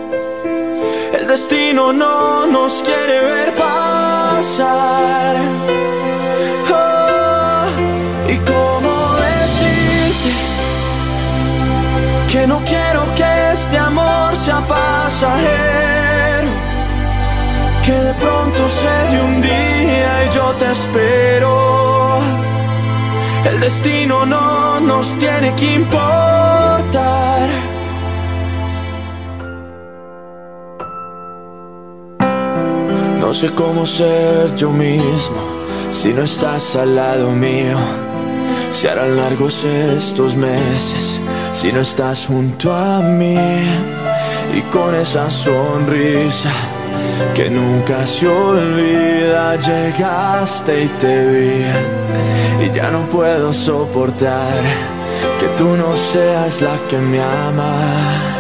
El 1.38 1.44
destino 1.44 1.94
no 1.94 2.48
nos 2.48 2.82
quiere 2.82 3.22
ver 3.22 3.54
pasar. 3.54 5.36
Oh, 6.74 7.68
y 8.28 8.38
cómo 8.38 9.16
decirte 9.30 10.32
que 12.32 12.48
no 12.48 12.60
quiero 12.64 13.02
que 13.14 13.52
este 13.52 13.78
amor 13.78 14.36
sea 14.36 14.62
pasajero. 14.68 16.50
Que 17.86 17.92
de 17.92 18.14
pronto 18.16 18.68
se 18.68 19.16
de 19.16 19.22
un 19.22 19.40
día 19.40 20.26
y 20.26 20.30
yo 20.34 20.56
te 20.58 20.72
espero. 20.72 22.18
El 23.46 23.60
destino 23.60 24.26
no 24.26 24.80
nos 24.80 25.14
tiene 25.20 25.54
que 25.54 25.76
importar. 25.76 27.67
No 33.28 33.34
sé 33.34 33.50
cómo 33.52 33.86
ser 33.86 34.56
yo 34.56 34.72
mismo 34.72 35.36
si 35.92 36.14
no 36.14 36.24
estás 36.24 36.78
al 36.78 36.96
lado 36.96 37.30
mío. 37.32 37.78
Si 38.72 38.88
harán 38.88 39.18
largos 39.18 39.66
estos 39.66 40.38
meses 40.38 41.20
si 41.52 41.74
no 41.74 41.82
estás 41.82 42.26
junto 42.26 42.74
a 42.74 43.02
mí. 43.02 43.36
Y 44.56 44.62
con 44.72 44.96
esa 44.96 45.30
sonrisa 45.30 46.54
que 47.36 47.50
nunca 47.50 48.08
se 48.08 48.30
olvida, 48.30 49.58
llegaste 49.58 50.86
y 50.86 50.88
te 50.88 51.26
vi. 51.28 52.66
Y 52.66 52.72
ya 52.74 52.90
no 52.92 53.10
puedo 53.10 53.52
soportar 53.52 54.64
que 55.38 55.48
tú 55.58 55.76
no 55.76 55.98
seas 55.98 56.62
la 56.62 56.78
que 56.88 56.98
me 56.98 57.22
ama. 57.22 58.37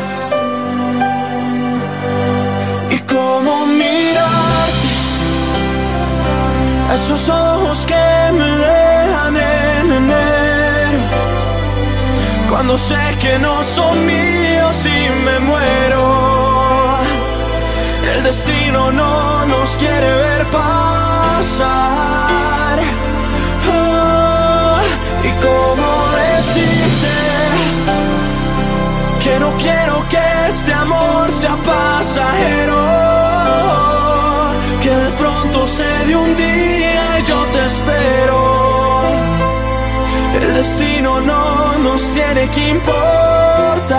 Esos 6.97 7.29
ojos 7.29 7.85
que 7.85 8.05
me 8.39 8.49
dejan 8.67 9.35
en 9.37 9.85
enero. 10.01 10.99
Cuando 12.49 12.75
sé 12.77 13.03
que 13.21 13.37
no 13.37 13.63
son 13.63 13.95
míos 14.05 14.75
y 14.85 14.99
me 15.25 15.39
muero. 15.49 16.03
El 18.13 18.23
destino 18.23 18.91
no 18.91 19.45
nos 19.45 19.69
quiere 19.81 20.09
ver 20.23 20.43
pasar. 20.47 21.67
Oh, 23.75 24.79
y 25.29 25.31
cómo 25.45 25.89
decirte 26.25 27.17
que 29.23 29.39
no 29.39 29.49
quiero 29.63 29.95
que 30.09 30.25
este 30.49 30.73
amor 30.73 31.31
sea 31.31 31.55
pasajero. 31.57 33.26
Se 35.68 35.84
de 36.07 36.15
un 36.15 36.36
día 36.36 37.20
y 37.20 37.24
yo 37.24 37.45
te 37.53 37.65
espero. 37.65 38.39
El 40.41 40.53
destino 40.53 41.20
no 41.22 41.78
nos 41.80 42.01
tiene 42.11 42.49
que 42.49 42.70
importar. 42.70 43.97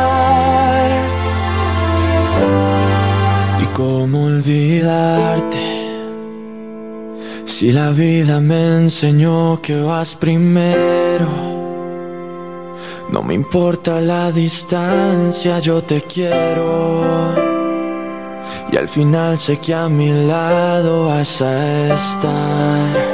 ¿Y 3.62 3.66
cómo 3.74 4.24
olvidarte? 4.24 5.68
Si 7.44 7.70
la 7.72 7.90
vida 7.90 8.40
me 8.40 8.78
enseñó 8.82 9.60
que 9.60 9.80
vas 9.80 10.16
primero. 10.16 11.28
No 13.10 13.22
me 13.22 13.34
importa 13.34 14.00
la 14.00 14.30
distancia, 14.32 15.58
yo 15.58 15.82
te 15.82 16.02
quiero. 16.02 17.47
Y 18.70 18.76
al 18.76 18.88
final 18.88 19.38
sé 19.38 19.58
que 19.58 19.74
a 19.74 19.88
mi 19.88 20.12
lado 20.26 21.06
vas 21.06 21.40
a 21.40 21.94
estar. 21.94 23.07